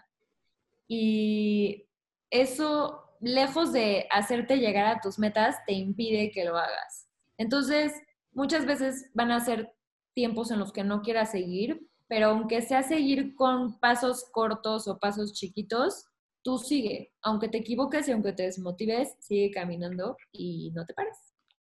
Y 0.88 1.88
eso 2.30 3.06
lejos 3.20 3.74
de 3.74 4.08
hacerte 4.12 4.58
llegar 4.58 4.86
a 4.86 5.02
tus 5.02 5.18
metas, 5.20 5.58
te 5.66 5.74
impide 5.74 6.32
que 6.32 6.46
lo 6.46 6.58
hagas. 6.58 7.08
Entonces, 7.38 7.94
muchas 8.32 8.66
veces 8.66 9.10
van 9.14 9.32
a 9.32 9.40
ser 9.40 9.74
tiempos 10.14 10.52
en 10.52 10.60
los 10.60 10.72
que 10.72 10.84
no 10.84 11.02
quieras 11.02 11.32
seguir, 11.32 11.90
pero 12.08 12.28
aunque 12.28 12.62
sea 12.62 12.84
seguir 12.84 13.36
con 13.36 13.80
pasos 13.80 14.26
cortos 14.32 14.88
o 14.88 15.00
pasos 15.00 15.34
chiquitos, 15.34 16.06
tú 16.44 16.58
sigue. 16.58 17.14
Aunque 17.22 17.50
te 17.50 17.58
equivoques 17.58 18.08
y 18.08 18.12
aunque 18.12 18.34
te 18.34 18.44
desmotives, 18.44 19.16
sigue 19.20 19.52
caminando 19.52 20.16
y 20.32 20.72
no 20.76 20.86
te 20.86 20.94
pares. 20.94 21.18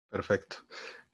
Perfecto. 0.09 0.57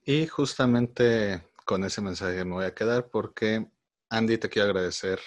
Y 0.04 0.26
justamente 0.26 1.42
con 1.64 1.84
ese 1.84 2.00
mensaje 2.00 2.44
me 2.44 2.54
voy 2.54 2.64
a 2.64 2.74
quedar 2.74 3.10
porque 3.10 3.66
Andy, 4.10 4.38
te 4.38 4.48
quiero 4.48 4.68
agradecer 4.68 5.20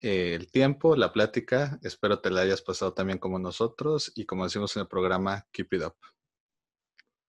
eh, 0.00 0.34
el 0.34 0.50
tiempo, 0.50 0.96
la 0.96 1.12
plática. 1.12 1.78
Espero 1.82 2.20
te 2.20 2.30
la 2.30 2.40
hayas 2.40 2.62
pasado 2.62 2.94
también 2.94 3.18
como 3.18 3.38
nosotros 3.38 4.12
y 4.14 4.24
como 4.24 4.44
decimos 4.44 4.74
en 4.76 4.82
el 4.82 4.88
programa, 4.88 5.46
keep 5.52 5.72
it 5.72 5.82
up. 5.84 5.94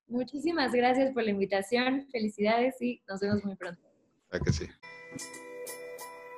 Muchísimas 0.06 0.72
gracias 0.72 1.12
por 1.12 1.22
la 1.24 1.30
invitación. 1.30 2.08
Felicidades 2.10 2.80
y 2.80 3.02
nos 3.08 3.20
vemos 3.20 3.44
muy 3.44 3.56
pronto. 3.56 3.80
que 4.44 4.52
sí. 4.52 4.66